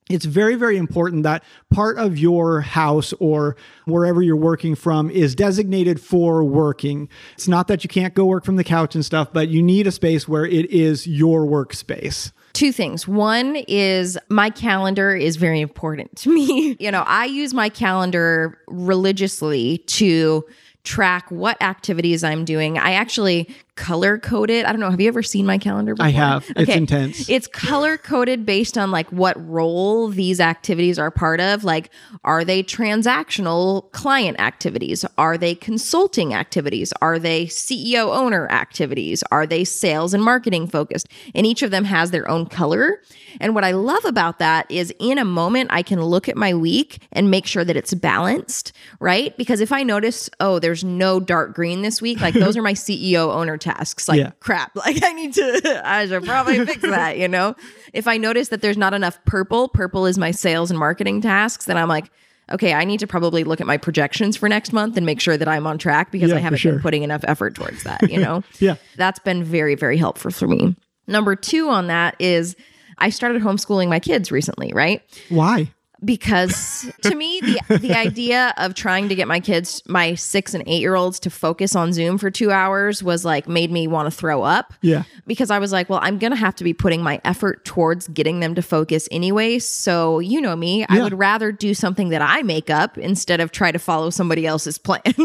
it's 0.09 0.25
very, 0.25 0.55
very 0.55 0.77
important 0.77 1.23
that 1.23 1.43
part 1.69 1.97
of 1.97 2.17
your 2.17 2.61
house 2.61 3.13
or 3.19 3.55
wherever 3.85 4.21
you're 4.21 4.35
working 4.35 4.75
from 4.75 5.09
is 5.09 5.35
designated 5.35 5.99
for 6.01 6.43
working. 6.43 7.09
It's 7.33 7.47
not 7.47 7.67
that 7.67 7.83
you 7.83 7.87
can't 7.87 8.13
go 8.13 8.25
work 8.25 8.45
from 8.45 8.57
the 8.57 8.63
couch 8.63 8.95
and 8.95 9.05
stuff, 9.05 9.31
but 9.31 9.49
you 9.49 9.63
need 9.63 9.87
a 9.87 9.91
space 9.91 10.27
where 10.27 10.45
it 10.45 10.69
is 10.69 11.07
your 11.07 11.45
workspace. 11.45 12.31
Two 12.53 12.71
things. 12.71 13.07
One 13.07 13.55
is 13.67 14.17
my 14.29 14.49
calendar 14.49 15.15
is 15.15 15.37
very 15.37 15.59
important 15.59 16.15
to 16.17 16.29
me. 16.29 16.75
you 16.79 16.91
know, 16.91 17.03
I 17.07 17.25
use 17.25 17.53
my 17.53 17.69
calendar 17.69 18.59
religiously 18.67 19.79
to 19.87 20.45
track 20.83 21.31
what 21.31 21.61
activities 21.61 22.23
I'm 22.23 22.43
doing. 22.45 22.77
I 22.77 22.91
actually 22.91 23.49
color 23.75 24.19
coded. 24.19 24.65
I 24.65 24.71
don't 24.71 24.79
know. 24.79 24.91
Have 24.91 25.01
you 25.01 25.07
ever 25.07 25.23
seen 25.23 25.45
my 25.45 25.57
calendar 25.57 25.95
before? 25.95 26.05
I 26.05 26.11
have. 26.11 26.45
It's 26.55 26.69
intense. 26.69 27.27
It's 27.27 27.47
color 27.47 27.97
coded 27.97 28.45
based 28.45 28.77
on 28.77 28.91
like 28.91 29.11
what 29.11 29.35
role 29.47 30.09
these 30.09 30.39
activities 30.39 30.99
are 30.99 31.09
part 31.09 31.39
of. 31.39 31.63
Like, 31.63 31.89
are 32.23 32.45
they 32.45 32.61
transactional 32.61 33.91
client 33.91 34.39
activities? 34.39 35.05
Are 35.17 35.37
they 35.37 35.55
consulting 35.55 36.33
activities? 36.35 36.93
Are 37.01 37.17
they 37.17 37.47
CEO 37.47 38.15
owner 38.15 38.47
activities? 38.51 39.23
Are 39.31 39.47
they 39.47 39.63
sales 39.63 40.13
and 40.13 40.23
marketing 40.23 40.67
focused? 40.67 41.07
And 41.33 41.47
each 41.47 41.63
of 41.63 41.71
them 41.71 41.85
has 41.85 42.11
their 42.11 42.29
own 42.29 42.45
color. 42.45 43.01
And 43.39 43.55
what 43.55 43.63
I 43.63 43.71
love 43.71 44.05
about 44.05 44.37
that 44.37 44.69
is 44.69 44.93
in 44.99 45.17
a 45.17 45.25
moment, 45.25 45.71
I 45.73 45.81
can 45.81 45.99
look 46.01 46.29
at 46.29 46.37
my 46.37 46.53
week 46.53 46.99
and 47.11 47.31
make 47.31 47.47
sure 47.47 47.65
that 47.65 47.75
it's 47.75 47.93
balanced, 47.95 48.71
right? 48.99 49.35
Because 49.35 49.61
if 49.61 49.71
I 49.71 49.81
notice, 49.81 50.29
oh, 50.39 50.59
there's 50.59 50.83
no 50.83 51.19
dark 51.19 51.55
green 51.55 51.81
this 51.81 52.01
week, 52.01 52.21
like 52.21 52.35
those 52.35 52.55
are 52.57 52.61
my 52.61 52.73
CEO 52.73 53.33
owner 53.33 53.57
tasks. 53.63 54.07
Like, 54.07 54.19
Yeah. 54.19 54.31
crap, 54.39 54.75
like 54.75 55.03
I 55.03 55.13
need 55.13 55.33
to, 55.33 55.81
I 55.85 56.05
should 56.05 56.23
probably 56.25 56.63
fix 56.65 56.81
that, 56.81 57.17
you 57.17 57.27
know? 57.27 57.55
If 57.93 58.07
I 58.07 58.17
notice 58.17 58.49
that 58.49 58.61
there's 58.61 58.77
not 58.77 58.93
enough 58.93 59.17
purple, 59.25 59.69
purple 59.69 60.05
is 60.05 60.17
my 60.17 60.31
sales 60.31 60.69
and 60.69 60.79
marketing 60.79 61.21
tasks, 61.21 61.65
then 61.65 61.77
I'm 61.77 61.89
like, 61.89 62.11
okay, 62.51 62.73
I 62.73 62.83
need 62.83 62.99
to 62.99 63.07
probably 63.07 63.43
look 63.45 63.61
at 63.61 63.67
my 63.67 63.77
projections 63.77 64.35
for 64.35 64.49
next 64.49 64.73
month 64.73 64.97
and 64.97 65.05
make 65.05 65.21
sure 65.21 65.37
that 65.37 65.47
I'm 65.47 65.65
on 65.65 65.77
track 65.77 66.11
because 66.11 66.29
Yeah, 66.29 66.35
I 66.35 66.39
haven't 66.39 66.59
sure. 66.59 66.73
been 66.73 66.81
putting 66.81 67.03
enough 67.03 67.23
effort 67.25 67.55
towards 67.55 67.83
that, 67.83 68.11
you 68.11 68.19
know? 68.19 68.43
Yeah. 68.59 68.75
That's 68.97 69.19
been 69.19 69.43
very, 69.43 69.75
very 69.75 69.97
helpful 69.97 70.29
for 70.31 70.47
me. 70.47 70.75
Number 71.07 71.35
two 71.35 71.69
on 71.69 71.87
that 71.87 72.15
is 72.19 72.55
I 72.97 73.09
started 73.09 73.41
homeschooling 73.41 73.87
my 73.89 73.99
kids 73.99 74.31
recently, 74.31 74.71
right? 74.73 75.01
Why? 75.29 75.71
Because 76.05 76.91
to 77.01 77.15
me 77.15 77.39
the 77.41 77.77
the 77.79 77.93
idea 77.93 78.53
of 78.57 78.73
trying 78.75 79.09
to 79.09 79.15
get 79.15 79.27
my 79.27 79.39
kids 79.39 79.81
my 79.87 80.15
6 80.15 80.53
and 80.53 80.63
8 80.67 80.79
year 80.81 80.95
olds 80.95 81.19
to 81.21 81.29
focus 81.29 81.75
on 81.75 81.93
Zoom 81.93 82.17
for 82.17 82.29
2 82.31 82.51
hours 82.51 83.01
was 83.03 83.23
like 83.25 83.47
made 83.47 83.71
me 83.71 83.87
want 83.87 84.07
to 84.07 84.11
throw 84.11 84.43
up 84.43 84.73
Yeah. 84.81 85.03
because 85.27 85.51
I 85.51 85.59
was 85.59 85.71
like 85.71 85.89
well 85.89 85.99
I'm 86.01 86.17
going 86.19 86.31
to 86.31 86.37
have 86.37 86.55
to 86.55 86.63
be 86.63 86.73
putting 86.73 87.01
my 87.01 87.21
effort 87.23 87.63
towards 87.65 88.07
getting 88.09 88.39
them 88.39 88.55
to 88.55 88.61
focus 88.61 89.07
anyway 89.11 89.59
so 89.59 90.19
you 90.19 90.41
know 90.41 90.55
me 90.55 90.85
I 90.89 91.01
would 91.01 91.13
rather 91.17 91.51
do 91.51 91.73
something 91.73 92.09
that 92.09 92.21
I 92.21 92.41
make 92.43 92.69
up 92.69 92.97
instead 92.97 93.39
of 93.39 93.51
try 93.51 93.71
to 93.71 93.79
follow 93.79 94.09
somebody 94.09 94.45
else's 94.45 94.77
plan 94.77 95.01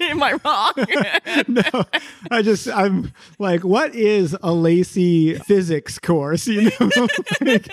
am 0.00 0.22
I 0.22 0.38
wrong 0.44 0.72
no, 1.48 1.84
I 2.30 2.42
just 2.42 2.68
I'm 2.68 3.12
like, 3.38 3.64
what 3.64 3.94
is 3.94 4.36
a 4.42 4.52
Lacey 4.52 5.34
physics 5.34 5.98
course? 5.98 6.46
You 6.46 6.70
know, 6.80 7.08
Like, 7.40 7.68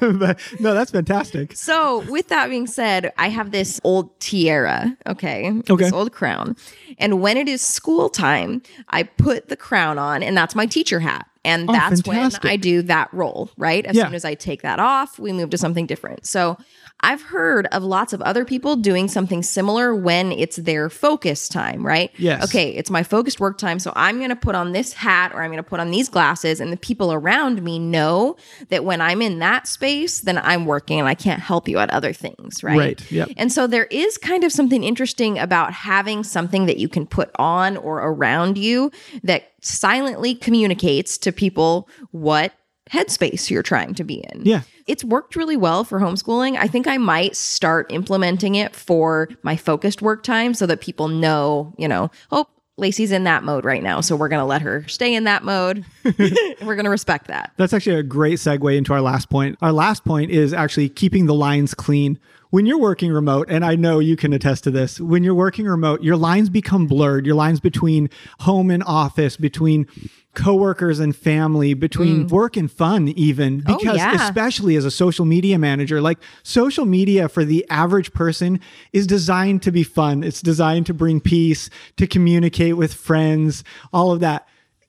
but 0.00 0.38
no, 0.60 0.74
that's 0.74 0.90
fantastic. 0.90 1.53
So, 1.54 2.00
with 2.10 2.28
that 2.28 2.50
being 2.50 2.66
said, 2.66 3.12
I 3.16 3.28
have 3.28 3.50
this 3.52 3.80
old 3.84 4.18
tiara, 4.20 4.96
okay? 5.06 5.50
Okay. 5.70 5.84
This 5.84 5.92
old 5.92 6.12
crown. 6.12 6.56
And 6.98 7.20
when 7.20 7.36
it 7.36 7.48
is 7.48 7.62
school 7.62 8.08
time, 8.08 8.62
I 8.90 9.04
put 9.04 9.48
the 9.48 9.56
crown 9.56 9.98
on, 9.98 10.22
and 10.22 10.36
that's 10.36 10.54
my 10.54 10.66
teacher 10.66 11.00
hat. 11.00 11.26
And 11.44 11.68
Oh, 11.68 11.72
that's 11.72 12.00
fantastic. 12.00 12.42
when 12.42 12.52
I 12.52 12.56
do 12.56 12.82
that 12.82 13.12
role, 13.12 13.50
right? 13.56 13.84
As 13.86 13.96
Yeah. 13.96 14.04
soon 14.06 14.14
as 14.14 14.24
I 14.24 14.34
take 14.34 14.62
that 14.62 14.80
off, 14.80 15.18
we 15.18 15.32
move 15.32 15.50
to 15.50 15.58
something 15.58 15.86
different. 15.86 16.26
So, 16.26 16.56
I've 17.00 17.20
heard 17.20 17.66
of 17.66 17.82
lots 17.82 18.14
of 18.14 18.22
other 18.22 18.46
people 18.46 18.76
doing 18.76 19.08
something 19.08 19.42
similar 19.42 19.94
when 19.94 20.32
it's 20.32 20.56
their 20.56 20.88
focus 20.88 21.50
time, 21.50 21.84
right? 21.84 22.10
Yes. 22.16 22.42
Okay, 22.44 22.70
it's 22.70 22.88
my 22.88 23.02
focused 23.02 23.40
work 23.40 23.58
time. 23.58 23.78
So 23.78 23.92
I'm 23.94 24.16
going 24.16 24.30
to 24.30 24.36
put 24.36 24.54
on 24.54 24.72
this 24.72 24.94
hat 24.94 25.32
or 25.34 25.42
I'm 25.42 25.50
going 25.50 25.62
to 25.62 25.68
put 25.68 25.80
on 25.80 25.90
these 25.90 26.08
glasses, 26.08 26.60
and 26.60 26.72
the 26.72 26.78
people 26.78 27.12
around 27.12 27.62
me 27.62 27.78
know 27.78 28.36
that 28.70 28.84
when 28.84 29.02
I'm 29.02 29.20
in 29.20 29.38
that 29.40 29.66
space, 29.66 30.20
then 30.20 30.38
I'm 30.38 30.64
working 30.64 30.98
and 30.98 31.06
I 31.06 31.14
can't 31.14 31.40
help 31.40 31.68
you 31.68 31.78
at 31.78 31.90
other 31.90 32.14
things, 32.14 32.64
right? 32.64 32.78
Right, 32.78 33.12
yep. 33.12 33.28
And 33.36 33.52
so 33.52 33.66
there 33.66 33.84
is 33.86 34.16
kind 34.16 34.42
of 34.42 34.50
something 34.50 34.82
interesting 34.82 35.38
about 35.38 35.74
having 35.74 36.24
something 36.24 36.64
that 36.66 36.78
you 36.78 36.88
can 36.88 37.06
put 37.06 37.30
on 37.38 37.76
or 37.76 37.98
around 37.98 38.56
you 38.56 38.90
that 39.22 39.52
silently 39.60 40.34
communicates 40.34 41.18
to 41.18 41.32
people 41.32 41.88
what 42.12 42.52
headspace 42.90 43.50
you're 43.50 43.62
trying 43.62 43.94
to 43.94 44.04
be 44.04 44.24
in. 44.32 44.42
Yeah. 44.44 44.62
It's 44.86 45.04
worked 45.04 45.36
really 45.36 45.56
well 45.56 45.84
for 45.84 45.98
homeschooling. 45.98 46.56
I 46.56 46.66
think 46.66 46.86
I 46.86 46.98
might 46.98 47.36
start 47.36 47.90
implementing 47.90 48.54
it 48.54 48.76
for 48.76 49.28
my 49.42 49.56
focused 49.56 50.02
work 50.02 50.22
time 50.22 50.52
so 50.54 50.66
that 50.66 50.80
people 50.80 51.08
know, 51.08 51.74
you 51.78 51.88
know, 51.88 52.10
oh, 52.30 52.46
Lacey's 52.76 53.12
in 53.12 53.24
that 53.24 53.44
mode 53.44 53.64
right 53.64 53.82
now. 53.82 54.00
So 54.00 54.16
we're 54.16 54.28
going 54.28 54.40
to 54.40 54.46
let 54.46 54.62
her 54.62 54.86
stay 54.88 55.14
in 55.14 55.24
that 55.24 55.44
mode. 55.44 55.84
we're 56.04 56.74
going 56.74 56.84
to 56.84 56.90
respect 56.90 57.28
that. 57.28 57.52
That's 57.56 57.72
actually 57.72 57.96
a 57.96 58.02
great 58.02 58.38
segue 58.38 58.76
into 58.76 58.92
our 58.92 59.00
last 59.00 59.30
point. 59.30 59.56
Our 59.62 59.72
last 59.72 60.04
point 60.04 60.32
is 60.32 60.52
actually 60.52 60.88
keeping 60.88 61.26
the 61.26 61.34
lines 61.34 61.72
clean. 61.72 62.18
When 62.50 62.66
you're 62.66 62.78
working 62.78 63.12
remote, 63.12 63.48
and 63.50 63.64
I 63.64 63.74
know 63.74 63.98
you 63.98 64.16
can 64.16 64.32
attest 64.32 64.64
to 64.64 64.70
this, 64.70 65.00
when 65.00 65.24
you're 65.24 65.34
working 65.34 65.66
remote, 65.66 66.02
your 66.02 66.16
lines 66.16 66.50
become 66.50 66.86
blurred. 66.86 67.26
Your 67.26 67.34
lines 67.34 67.60
between 67.60 68.10
home 68.40 68.70
and 68.70 68.82
office, 68.84 69.36
between 69.36 69.86
coworkers 70.34 71.00
and 71.00 71.14
family, 71.14 71.74
between 71.74 72.26
mm. 72.26 72.30
work 72.30 72.56
and 72.56 72.70
fun, 72.70 73.08
even 73.08 73.62
Oh, 73.66 73.78
because 73.78 73.96
yeah. 73.96 74.24
especially 74.26 74.76
as 74.76 74.84
a 74.84 74.90
social 74.90 75.24
media 75.24 75.58
manager, 75.58 76.00
like 76.00 76.18
social 76.42 76.84
media 76.84 77.28
for 77.28 77.44
the 77.44 77.66
average 77.70 78.12
person 78.12 78.60
is 78.92 79.06
designed 79.06 79.62
to 79.62 79.72
be 79.72 79.82
fun. 79.82 80.22
It's 80.24 80.42
designed 80.42 80.86
to 80.86 80.94
bring 80.94 81.20
peace, 81.20 81.70
to 81.96 82.06
communicate 82.06 82.76
with 82.76 82.94
friends, 82.94 83.64
all 83.92 84.12
of 84.12 84.20
that 84.20 84.46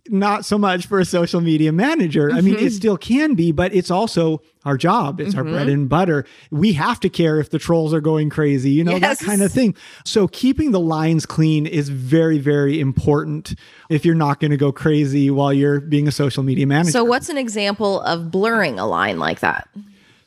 not 0.09 0.45
so 0.45 0.57
much 0.57 0.85
for 0.85 0.99
a 0.99 1.05
social 1.05 1.41
media 1.41 1.71
manager. 1.71 2.31
I 2.31 2.41
mean, 2.41 2.55
it 2.59 2.71
still 2.73 2.97
can 2.97 3.33
be, 3.33 3.51
but 3.51 3.73
it's 3.73 3.89
also 3.89 4.41
our 4.63 4.77
job. 4.77 5.19
It's 5.19 5.35
our 5.35 5.43
bread 5.43 5.67
and 5.67 5.89
butter. 5.89 6.25
We 6.51 6.73
have 6.73 6.99
to 7.01 7.09
care 7.09 7.39
if 7.39 7.49
the 7.49 7.59
trolls 7.59 7.93
are 7.93 8.01
going 8.01 8.29
crazy, 8.29 8.71
you 8.71 8.83
know, 8.83 8.95
Yes. 8.95 9.19
that 9.19 9.25
kind 9.25 9.41
of 9.41 9.51
thing. 9.51 9.75
So 10.03 10.27
keeping 10.27 10.71
the 10.71 10.79
lines 10.79 11.25
clean 11.25 11.65
is 11.65 11.89
very, 11.89 12.37
very 12.39 12.79
important 12.79 13.55
if 13.89 14.05
you're 14.05 14.15
not 14.15 14.39
going 14.39 14.51
to 14.51 14.57
go 14.57 14.71
crazy 14.71 15.29
while 15.31 15.53
you're 15.53 15.79
being 15.79 16.07
a 16.07 16.11
social 16.11 16.43
media 16.43 16.67
manager. 16.67 16.91
So, 16.91 17.03
what's 17.03 17.29
an 17.29 17.37
example 17.37 18.01
of 18.01 18.31
blurring 18.31 18.79
a 18.79 18.85
line 18.87 19.19
like 19.19 19.39
that? 19.41 19.67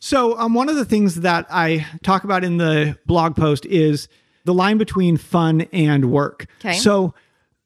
So, 0.01 0.39
um, 0.39 0.55
one 0.55 0.69
of 0.69 0.77
the 0.77 0.85
things 0.85 1.17
that 1.17 1.47
I 1.51 1.87
talk 2.03 2.23
about 2.25 2.45
in 2.45 2.59
the 2.59 2.97
blog 3.07 3.35
post 3.37 3.67
is 3.67 4.09
the 4.45 4.55
line 4.55 4.79
between 4.79 5.17
fun 5.17 5.63
and 5.73 6.11
work. 6.13 6.47
Okay. 6.61 6.75
So, 6.79 7.15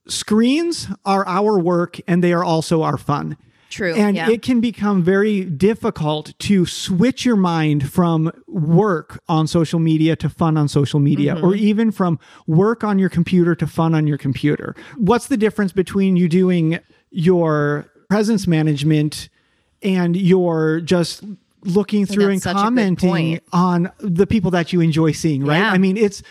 screens 0.07 0.89
are 1.05 1.27
our 1.27 1.59
work 1.59 2.01
and 2.07 2.23
they 2.23 2.33
are 2.33 2.45
also 2.45 2.83
our 2.83 2.97
fun. 2.97 3.37
True, 3.71 3.95
And 3.95 4.17
yeah. 4.17 4.29
it 4.29 4.43
can 4.43 4.61
become 4.61 5.03
very 5.03 5.45
difficult 5.47 6.39
to 6.41 6.67
switch 6.67 7.25
your 7.25 7.37
mind 7.37 7.91
from 7.91 8.31
work 8.47 9.23
on 9.31 9.47
social 9.47 9.79
media 9.81 10.15
to 10.17 10.29
fun 10.29 10.59
on 10.59 10.69
social 10.69 11.01
media, 11.01 11.37
Mm-hmm. 11.37 11.45
or 11.47 11.55
even 11.55 11.91
from 11.91 12.19
work 12.47 12.85
on 12.85 12.99
your 12.99 13.09
computer 13.09 13.55
to 13.55 13.67
fun 13.67 13.95
on 13.95 14.07
your 14.07 14.19
computer. 14.19 14.77
What's 14.99 15.29
the 15.29 15.39
difference 15.39 15.73
between 15.73 16.17
you 16.17 16.29
doing 16.29 16.81
your 17.11 17.87
presence 18.11 18.47
management 18.47 19.31
and 19.83 20.17
you're 20.17 20.81
just 20.81 21.25
looking 21.65 22.05
through 22.05 22.25
and 22.25 22.35
that's 22.35 22.43
such 22.43 22.53
a 22.53 22.59
good 22.59 22.65
commenting 22.65 23.41
on 23.55 23.91
the 24.01 24.27
people 24.27 24.51
that 24.51 24.75
you 24.75 24.83
enjoy 24.83 25.13
seeing, 25.13 25.47
right? 25.47 25.59
Yeah. 25.59 25.71
I 25.73 25.79
mean, 25.79 25.97
it's 25.97 26.23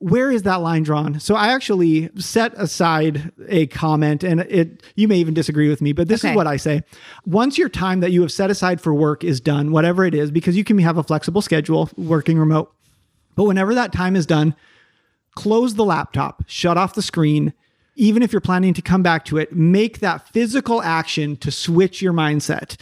where 0.00 0.30
is 0.30 0.42
that 0.44 0.56
line 0.56 0.82
drawn? 0.84 1.18
So 1.18 1.34
I 1.34 1.48
actually 1.48 2.08
set 2.16 2.52
aside 2.54 3.32
a 3.48 3.66
comment 3.66 4.22
and 4.22 4.40
it 4.42 4.82
you 4.94 5.08
may 5.08 5.16
even 5.18 5.34
disagree 5.34 5.68
with 5.68 5.80
me, 5.80 5.92
but 5.92 6.06
this 6.08 6.22
Okay. 6.24 6.30
is 6.32 6.36
what 6.36 6.46
I 6.46 6.56
say. 6.56 6.82
Once 7.26 7.58
your 7.58 7.68
time 7.68 8.00
that 8.00 8.12
you 8.12 8.20
have 8.22 8.30
set 8.32 8.50
aside 8.50 8.80
for 8.80 8.94
work 8.94 9.24
is 9.24 9.40
done, 9.40 9.72
whatever 9.72 10.04
it 10.04 10.14
is, 10.14 10.30
because 10.30 10.56
you 10.56 10.62
can 10.64 10.78
have 10.78 10.98
a 10.98 11.02
flexible 11.02 11.42
schedule 11.42 11.90
working 11.96 12.38
remote. 12.38 12.72
But 13.34 13.44
whenever 13.44 13.74
that 13.74 13.92
time 13.92 14.14
is 14.16 14.26
done, 14.26 14.54
close 15.34 15.74
the 15.74 15.84
laptop, 15.84 16.42
shut 16.46 16.76
off 16.76 16.94
the 16.94 17.02
screen. 17.02 17.52
Even 18.00 18.22
if 18.22 18.32
you're 18.32 18.40
planning 18.40 18.72
to 18.74 18.80
come 18.82 19.02
back 19.02 19.24
to 19.26 19.36
it, 19.38 19.52
make 19.52 19.98
that 19.98 20.28
physical 20.28 20.80
action 20.82 21.36
to 21.38 21.50
switch 21.50 22.00
your 22.00 22.12
mindset. 22.12 22.76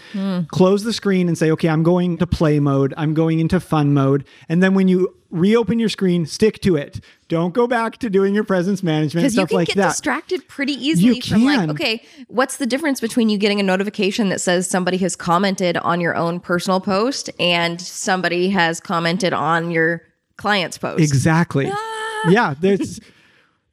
Close 0.48 0.84
the 0.84 0.92
screen 0.92 1.26
and 1.26 1.36
say, 1.38 1.50
okay, 1.50 1.68
I'm 1.68 1.82
going 1.82 2.18
to 2.18 2.26
play 2.26 2.60
mode. 2.60 2.92
I'm 2.98 3.14
going 3.14 3.40
into 3.40 3.58
fun 3.58 3.94
mode. 3.94 4.26
And 4.48 4.62
then 4.62 4.74
when 4.74 4.88
you 4.88 5.14
reopen 5.30 5.78
your 5.78 5.88
screen, 5.88 6.26
stick 6.26 6.60
to 6.60 6.76
it. 6.76 7.00
Don't 7.28 7.52
go 7.54 7.66
back 7.66 7.96
to 7.98 8.10
doing 8.10 8.34
your 8.34 8.44
presence 8.44 8.82
management 8.82 9.24
Because 9.24 9.34
you 9.34 9.40
stuff 9.40 9.48
can 9.48 9.56
like 9.56 9.68
get 9.68 9.76
that. 9.78 9.88
distracted 9.88 10.46
pretty 10.48 10.74
easily 10.74 11.16
You 11.16 11.22
from 11.22 11.44
like, 11.44 11.58
can. 11.60 11.70
okay, 11.70 12.02
what's 12.28 12.58
the 12.58 12.66
difference 12.66 13.00
between 13.00 13.28
you 13.30 13.36
getting 13.38 13.58
a 13.58 13.62
notification 13.64 14.28
that 14.28 14.40
says 14.40 14.68
somebody 14.68 14.98
has 14.98 15.16
commented 15.16 15.76
on 15.78 16.00
your 16.00 16.14
own 16.14 16.40
personal 16.40 16.78
post 16.80 17.28
and 17.40 17.80
somebody 17.80 18.50
has 18.50 18.80
commented 18.80 19.32
on 19.32 19.70
your 19.70 20.02
client's 20.36 20.78
post? 20.78 21.00
Exactly. 21.02 21.68
Ah. 21.72 22.28
Yeah, 22.30 22.54
there's 22.60 23.00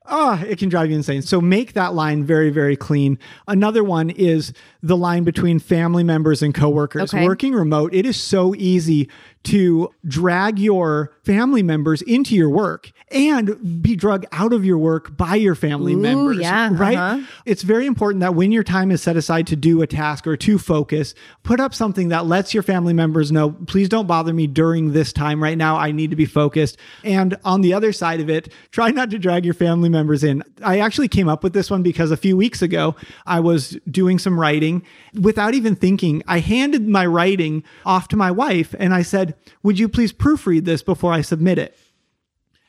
Oh, 0.06 0.44
it 0.46 0.60
can 0.60 0.68
drive 0.68 0.90
you 0.90 0.98
insane. 0.98 1.22
So 1.22 1.40
make 1.40 1.74
that 1.74 1.94
line 1.94 2.26
very, 2.26 2.50
very 2.50 2.76
clean. 2.76 3.18
Another 3.48 3.84
one 3.84 4.10
is 4.10 4.52
the 4.82 4.98
line 4.98 5.24
between 5.24 5.60
family 5.60 6.04
members 6.04 6.42
and 6.42 6.54
coworkers. 6.54 7.14
Okay. 7.14 7.26
Working 7.26 7.54
remote, 7.54 7.94
it 7.94 8.06
is 8.06 8.22
so 8.22 8.54
easy 8.56 9.10
to 9.44 9.90
drag 10.08 10.58
your 10.58 11.12
family 11.24 11.62
members 11.64 12.02
into 12.04 12.36
your 12.36 12.50
work 12.50 12.92
and 13.12 13.82
be 13.82 13.96
drug 13.96 14.26
out 14.32 14.54
of 14.54 14.66
your 14.66 14.78
work 14.78 15.16
by 15.18 15.36
your 15.36 15.56
family 15.56 15.94
Ooh, 15.94 15.98
members. 15.98 16.38
yeah, 16.38 16.70
Right? 16.72 16.98
uh-huh. 16.98 17.26
It's 17.46 17.62
very 17.62 17.86
important 17.86 18.22
that 18.22 18.36
when 18.36 18.52
your 18.52 18.64
time 18.64 18.90
is 18.92 19.02
set 19.02 19.16
aside 19.18 19.48
to 19.48 19.56
do 19.56 19.82
a 19.82 19.88
task 19.88 20.26
or 20.28 20.36
to 20.38 20.58
focus, 20.58 21.14
put 21.44 21.60
up 21.60 21.74
something 21.74 22.10
that 22.10 22.26
lets 22.26 22.54
your 22.54 22.64
family 22.64 22.94
members 22.94 23.32
know, 23.32 23.52
please 23.52 23.90
don't 23.90 24.08
bother 24.08 24.34
me 24.34 24.48
during 24.48 24.94
this 24.94 25.14
time 25.14 25.44
right 25.44 25.58
now. 25.58 25.76
I 25.78 25.92
need 25.92 26.10
to 26.10 26.16
be 26.16 26.26
focused. 26.26 26.78
And 27.04 27.38
on 27.44 27.62
the 27.62 27.74
other 27.74 27.92
side 27.92 28.20
of 28.22 28.30
it, 28.30 28.52
try 28.72 28.92
not 28.92 29.10
to 29.12 29.20
drag 29.20 29.46
your 29.46 29.54
family 29.54 29.90
members 29.90 30.24
in. 30.24 30.44
I 30.64 30.80
actually 30.80 31.08
came 31.10 31.28
up 31.30 31.44
with 31.44 31.54
this 31.54 31.70
one 31.70 31.84
because 31.84 32.12
a 32.12 32.18
few 32.18 32.36
weeks 32.38 32.62
ago, 32.62 32.96
I 33.26 33.40
was 33.40 33.78
doing 33.92 34.20
some 34.20 34.40
writing 34.40 34.84
without 35.22 35.54
even 35.54 35.76
thinking. 35.76 36.24
I 36.28 36.40
handed 36.40 36.88
my 36.88 37.06
writing 37.06 37.64
off 37.86 38.08
to 38.10 38.16
my 38.16 38.32
wife 38.32 38.74
and 38.80 38.94
I 38.94 39.02
said, 39.04 39.33
Would 39.62 39.80
you 39.80 39.90
please 39.90 40.14
proofread 40.14 40.66
this 40.66 40.84
before 40.84 41.14
I 41.14 41.22
submit 41.22 41.58
it? 41.58 41.78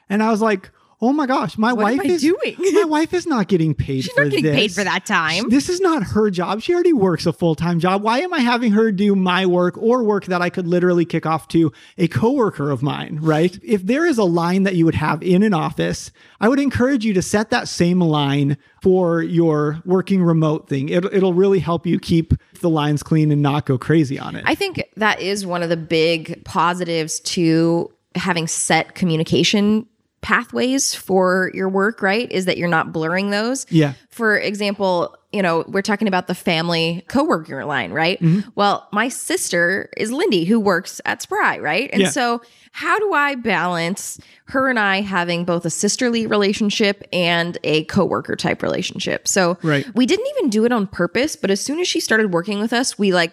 And 0.09 0.23
I 0.23 0.31
was 0.31 0.41
like, 0.41 0.71
Oh 1.07 1.13
my 1.13 1.27
gosh, 1.27 1.59
my 1.59 1.75
What 1.75 1.83
wife 1.83 2.07
is 2.07 2.23
doing? 2.23 2.57
my 2.59 2.85
wife 2.85 3.13
is 3.13 3.27
not 3.27 3.47
getting 3.47 3.75
paid 3.75 4.05
She's 4.05 4.13
for 4.15 4.25
not 4.25 4.31
getting 4.31 4.45
this. 4.45 4.57
paid 4.57 4.73
for 4.73 4.85
that 4.85 5.05
time. 5.05 5.51
This 5.51 5.69
is 5.69 5.79
not 5.79 6.03
her 6.03 6.31
job. 6.31 6.63
She 6.63 6.73
already 6.73 6.95
works 6.95 7.27
a 7.27 7.33
full 7.35 7.55
time 7.55 7.79
job. 7.79 8.03
Why 8.03 8.21
am 8.21 8.33
I 8.33 8.39
having 8.39 8.73
her 8.73 8.91
do 8.91 9.15
my 9.15 9.45
work 9.45 9.77
or 9.77 10.03
work 10.03 10.25
that 10.27 10.41
I 10.41 10.49
could 10.49 10.67
literally 10.67 11.05
kick 11.05 11.27
off 11.27 11.47
to 11.49 11.73
a 11.99 12.09
coworker 12.09 12.71
of 12.71 12.83
mine, 12.83 13.19
right? 13.21 13.59
If 13.63 13.85
there 13.85 14.07
is 14.07 14.17
a 14.17 14.25
line 14.25 14.63
that 14.63 14.77
you 14.77 14.87
would 14.87 14.95
have 14.95 15.23
in 15.23 15.43
an 15.43 15.53
office, 15.53 16.11
I 16.41 16.49
would 16.49 16.59
encourage 16.59 17.05
you 17.05 17.13
to 17.13 17.21
set 17.23 17.51
that 17.51 17.69
same 17.69 18.01
line 18.01 18.57
for 18.81 19.23
your 19.23 19.83
working 19.85 20.23
remote 20.23 20.71
thing. 20.71 20.89
It, 20.89 21.05
it'll 21.05 21.35
really 21.35 21.59
help 21.59 21.87
you 21.87 21.99
keep 22.01 22.33
the 22.63 22.71
lines 22.71 23.03
clean 23.03 23.31
and 23.31 23.43
not 23.43 23.67
go 23.67 23.77
crazy 23.77 24.19
on 24.19 24.37
it. 24.37 24.45
I 24.47 24.55
think 24.55 24.83
that 24.97 25.21
is 25.21 25.45
one 25.45 25.63
of 25.63 25.69
the 25.69 25.77
big 25.77 26.43
positives 26.47 27.21
to 27.21 27.93
having 28.15 28.47
set 28.47 28.95
communication 28.95 29.87
pathways 30.25 30.95
for 30.95 31.51
your 31.53 31.69
work, 31.69 32.01
right? 32.01 32.33
Is 32.33 32.47
that 32.47 32.57
you're 32.57 32.67
not 32.67 32.95
blurring 32.95 33.29
those. 33.29 33.67
Yeah. 33.69 33.93
For 34.09 34.39
example, 34.39 35.15
you 35.35 35.43
know, 35.43 35.65
we're 35.69 35.83
talking 35.83 36.09
about 36.09 36.29
the 36.29 36.35
family 36.35 37.05
coworker 37.09 37.63
line, 37.67 37.93
right? 37.93 38.19
Mm-hmm. 38.23 38.49
Well, 38.55 38.89
my 38.91 39.11
sister 39.11 39.91
is 39.99 40.11
Lindy 40.11 40.47
who 40.47 40.59
works 40.59 40.99
at 41.05 41.21
Spry, 41.21 41.59
right? 41.59 41.91
And 41.93 42.01
Yeah. 42.03 42.09
so 42.09 42.41
how 42.73 42.99
do 42.99 43.13
I 43.13 43.35
balance 43.35 44.19
her 44.47 44.71
and 44.71 44.79
I 44.79 45.03
having 45.03 45.45
both 45.45 45.67
a 45.67 45.71
sisterly 45.71 46.27
relationship 46.27 47.07
and 47.13 47.59
a 47.63 47.85
coworker 47.85 48.35
type 48.35 48.63
relationship? 48.63 49.29
So 49.29 49.59
Right. 49.63 49.85
we 49.95 50.07
didn't 50.07 50.27
even 50.39 50.49
do 50.49 50.65
it 50.65 50.73
on 50.73 50.87
purpose, 50.87 51.37
but 51.37 51.51
as 51.51 51.61
soon 51.61 51.81
as 51.81 51.87
she 51.87 52.01
started 52.01 52.33
working 52.33 52.61
with 52.61 52.73
us, 52.73 52.99
we 52.99 53.13
like 53.13 53.33